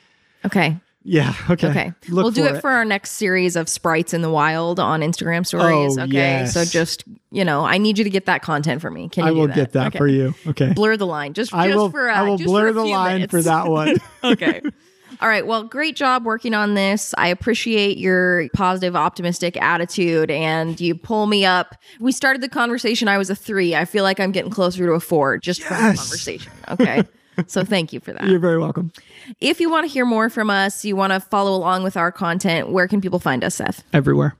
Okay. 0.45 0.79
Yeah. 1.05 1.35
Okay. 1.51 1.69
Okay. 1.69 1.93
Look 2.09 2.23
we'll 2.25 2.31
do 2.31 2.47
for 2.49 2.55
it, 2.55 2.61
for 2.61 2.71
our 2.71 2.85
next 2.85 3.13
series 3.13 3.57
of 3.57 3.69
sprites 3.69 4.15
in 4.15 4.23
the 4.23 4.31
wild 4.31 4.79
on 4.79 5.01
Instagram 5.01 5.45
stories. 5.45 5.99
Oh, 5.99 6.03
okay. 6.03 6.13
yes. 6.13 6.55
So 6.55 6.65
just, 6.65 7.05
you 7.33 7.45
know, 7.45 7.65
I 7.65 7.79
need 7.79 7.99
you 7.99 8.05
to 8.05 8.11
get 8.11 8.27
that 8.27 8.43
content 8.43 8.81
for 8.81 8.91
me. 8.91 9.09
Can 9.09 9.25
you 9.25 9.31
I 9.31 9.33
will 9.33 9.49
get 9.49 9.73
that 9.73 9.89
Okay. 9.89 9.99
for 9.99 10.07
you. 10.07 10.35
Okay. 10.47 10.73
Blur 10.73 10.97
the 10.97 11.07
line. 11.07 11.33
Just, 11.35 11.53
I 11.53 11.67
just 11.67 11.77
will. 11.77 11.91
for 11.91 12.09
uh, 12.09 12.15
I 12.15 12.23
will 12.23 12.39
just 12.39 12.47
blur 12.47 12.73
the 12.73 12.85
line 12.85 13.15
minutes. 13.15 13.31
for 13.33 13.43
that 13.43 13.67
one. 13.67 13.97
okay. 14.25 14.63
All 15.23 15.29
right. 15.29 15.47
Well, 15.47 15.63
great 15.63 15.95
job 15.95 16.25
working 16.25 16.53
on 16.53 16.75
this. 16.75 17.15
I 17.17 17.29
appreciate 17.29 17.97
your 17.97 18.49
positive, 18.55 18.97
optimistic 18.97 19.57
attitude, 19.57 20.33
and 20.33 20.81
you 20.81 20.97
pull 20.97 21.29
me 21.29 21.45
up. 21.45 21.77
We 22.01 22.11
started 22.11 22.43
the 22.43 22.49
conversation. 22.49 23.07
I 23.07 23.19
was 23.19 23.31
a 23.31 23.37
three. 23.37 23.77
I 23.77 23.85
feel 23.85 24.03
like 24.03 24.19
I'm 24.19 24.33
getting 24.33 24.51
closer 24.51 24.85
to 24.85 24.93
a 24.95 25.01
four 25.01 25.39
just 25.39 25.63
from 25.63 25.77
the 25.77 25.83
conversation. 25.97 26.51
Okay. 26.71 27.05
so 27.47 27.65
thank 27.65 27.93
you 27.93 28.01
for 28.01 28.13
that. 28.13 28.27
You're 28.27 28.41
very 28.41 28.59
welcome. 28.59 28.91
if 29.41 29.61
you 29.61 29.71
want 29.71 29.87
to 29.87 29.93
hear 29.93 30.05
more 30.05 30.29
from 30.29 30.51
us, 30.51 30.85
you 30.85 30.97
want 30.97 31.13
to 31.13 31.21
follow 31.21 31.57
along 31.57 31.85
with 31.85 31.97
our 31.97 32.11
content, 32.11 32.71
where 32.71 32.89
can 32.89 33.01
people 33.01 33.21
find 33.21 33.45
us, 33.45 33.55
Seth? 33.55 33.85
Everywhere. 33.93 34.35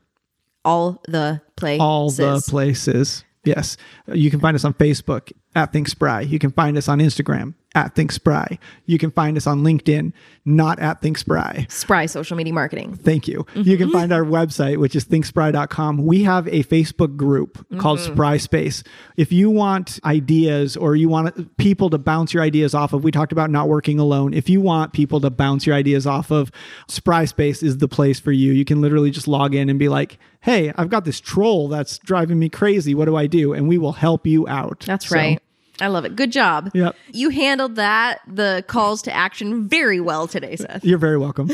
All 0.65 1.01
the 1.07 1.41
places. 1.55 1.81
All 1.81 2.11
the 2.11 2.43
places. 2.45 3.25
Yes. 3.45 3.77
You 4.13 4.33
can 4.33 4.41
find 4.41 4.57
us 4.57 4.65
on 4.65 4.75
Facebook 4.75 5.31
at 5.55 5.73
Think 5.73 5.89
Spry. 5.89 6.23
You 6.23 6.41
can 6.41 6.51
find 6.51 6.77
us 6.77 6.89
on 6.89 6.99
Instagram 6.99 7.55
at 7.75 7.95
Think 7.95 8.13
Spry. 8.13 8.59
You 8.87 8.99
can 8.99 9.11
find 9.11 9.37
us 9.37 9.47
on 9.47 9.63
LinkedIn, 9.63 10.13
not 10.45 10.79
at 10.79 11.01
Think 11.01 11.19
Spry. 11.19 11.67
Spry 11.69 12.07
social 12.07 12.37
media 12.37 12.53
marketing. 12.53 12.97
Thank 12.97 13.27
you. 13.27 13.47
You 13.55 13.77
can 13.77 13.89
mm-hmm. 13.89 13.93
find 13.93 14.13
our 14.13 14.25
website, 14.25 14.79
which 14.79 14.95
is 14.95 15.05
thinkspry.com. 15.05 16.05
We 16.05 16.25
have 16.25 16.47
a 16.49 16.65
Facebook 16.65 17.17
group 17.17 17.65
called 17.79 17.99
mm-hmm. 17.99 18.13
Spry 18.13 18.37
Space. 18.37 18.85
If 19.17 19.33
you 19.33 19.51
want 19.51 19.99
ideas 20.05 20.77
or 20.77 20.97
you 20.97 21.09
want 21.09 21.57
people 21.57 21.91
to 21.91 21.99
bounce 21.99 22.35
your 22.35 22.43
ideas 22.43 22.75
off 22.75 22.93
of, 22.93 23.05
we 23.05 23.11
talked 23.11 23.33
about 23.33 23.51
not 23.51 23.69
working 23.69 23.99
alone. 23.99 24.35
If 24.35 24.49
you 24.49 24.61
want 24.61 24.93
people 24.93 25.21
to 25.21 25.31
bounce 25.31 25.67
your 25.67 25.75
ideas 25.77 26.07
off 26.07 26.31
of, 26.31 26.51
Spry 26.89 27.25
Space 27.25 27.63
is 27.63 27.79
the 27.79 27.89
place 27.89 28.21
for 28.21 28.33
you. 28.33 28.53
You 28.53 28.65
can 28.65 28.81
literally 28.81 29.11
just 29.11 29.29
log 29.29 29.55
in 29.55 29.69
and 29.69 29.79
be 29.79 29.89
like, 29.89 30.19
hey, 30.41 30.73
I've 30.77 30.91
got 30.91 31.05
this 31.05 31.21
troll 31.21 31.69
that's 31.69 31.99
driving 31.99 32.39
me 32.39 32.49
crazy. 32.49 32.95
What 32.95 33.07
do 33.07 33.17
I 33.17 33.27
do? 33.27 33.53
And 33.53 33.69
we 33.69 33.79
will 33.79 33.93
help 33.93 34.27
you 34.27 34.47
out. 34.49 34.85
That's 34.87 35.09
So, 35.09 35.17
right. 35.17 35.41
I 35.81 35.87
love 35.89 36.05
it. 36.05 36.15
Good 36.17 36.31
job. 36.33 36.71
Yep. 36.75 36.95
You 37.13 37.31
handled 37.31 37.77
that, 37.77 38.21
the 38.29 38.63
calls 38.69 39.03
to 39.03 39.13
action, 39.13 39.69
very 39.69 40.01
well 40.01 40.27
today, 40.29 40.57
Seth. 40.57 40.85
You're 40.85 40.99
very 40.99 41.19
welcome. 41.19 41.51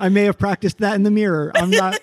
I 0.00 0.08
may 0.08 0.24
have 0.24 0.38
practiced 0.38 0.78
that 0.78 0.94
in 0.96 1.04
the 1.04 1.10
mirror. 1.10 1.52
I'm 1.54 1.70
not, 1.70 1.98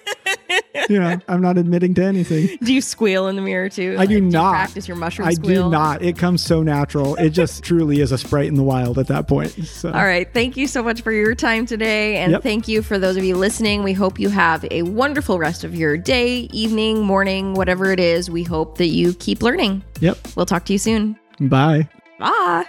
you 0.90 0.98
know, 0.98 1.20
I'm 1.28 1.42
not 1.42 1.58
admitting 1.58 1.94
to 1.96 2.04
anything. 2.04 2.58
Do 2.64 2.74
you 2.74 2.80
squeal 2.80 3.28
in 3.28 3.36
the 3.36 3.42
mirror 3.42 3.68
too? 3.68 3.98
I 4.00 4.06
do 4.06 4.16
Like, 4.16 4.24
not 4.24 4.46
You 4.48 4.56
practice 4.56 4.88
your 4.88 4.96
mushroom 4.98 5.28
I 5.28 5.34
squeal. 5.34 5.66
do 5.66 5.72
not. 5.72 6.02
It 6.02 6.18
comes 6.18 6.42
so 6.44 6.64
natural. 6.64 7.16
It 7.16 7.32
just 7.32 7.64
truly 7.66 8.00
is 8.00 8.14
a 8.14 8.18
sprite 8.18 8.48
in 8.48 8.56
the 8.56 8.64
wild 8.64 8.98
at 8.98 9.08
that 9.08 9.28
point. 9.28 9.52
So 9.52 9.90
All 9.92 10.06
right. 10.06 10.34
Thank 10.34 10.56
you 10.56 10.68
so 10.68 10.82
much 10.82 11.02
for 11.02 11.12
your 11.12 11.36
time 11.36 11.66
today. 11.66 12.18
And 12.18 12.32
Yep. 12.32 12.44
thank 12.44 12.68
you 12.70 12.82
for 12.82 12.98
those 12.98 13.18
of 13.18 13.26
you 13.26 13.36
listening. 13.36 13.84
We 13.84 13.94
hope 13.94 14.20
you 14.20 14.30
have 14.30 14.66
a 14.72 14.84
wonderful 14.84 15.38
rest 15.38 15.66
of 15.66 15.76
your 15.76 15.98
day, 15.98 16.48
evening, 16.54 17.02
morning, 17.04 17.56
whatever 17.56 17.92
it 17.92 18.00
is. 18.00 18.32
We 18.32 18.44
hope 18.44 18.78
that 18.78 18.88
you 18.88 19.14
keep 19.16 19.44
learning. 19.44 19.84
Yep. 20.00 20.18
We'll 20.38 20.46
talk 20.46 20.64
to 20.66 20.74
you 20.74 20.80
soon. 20.80 21.18
Bye. 21.50 21.88
Bye. 22.20 22.66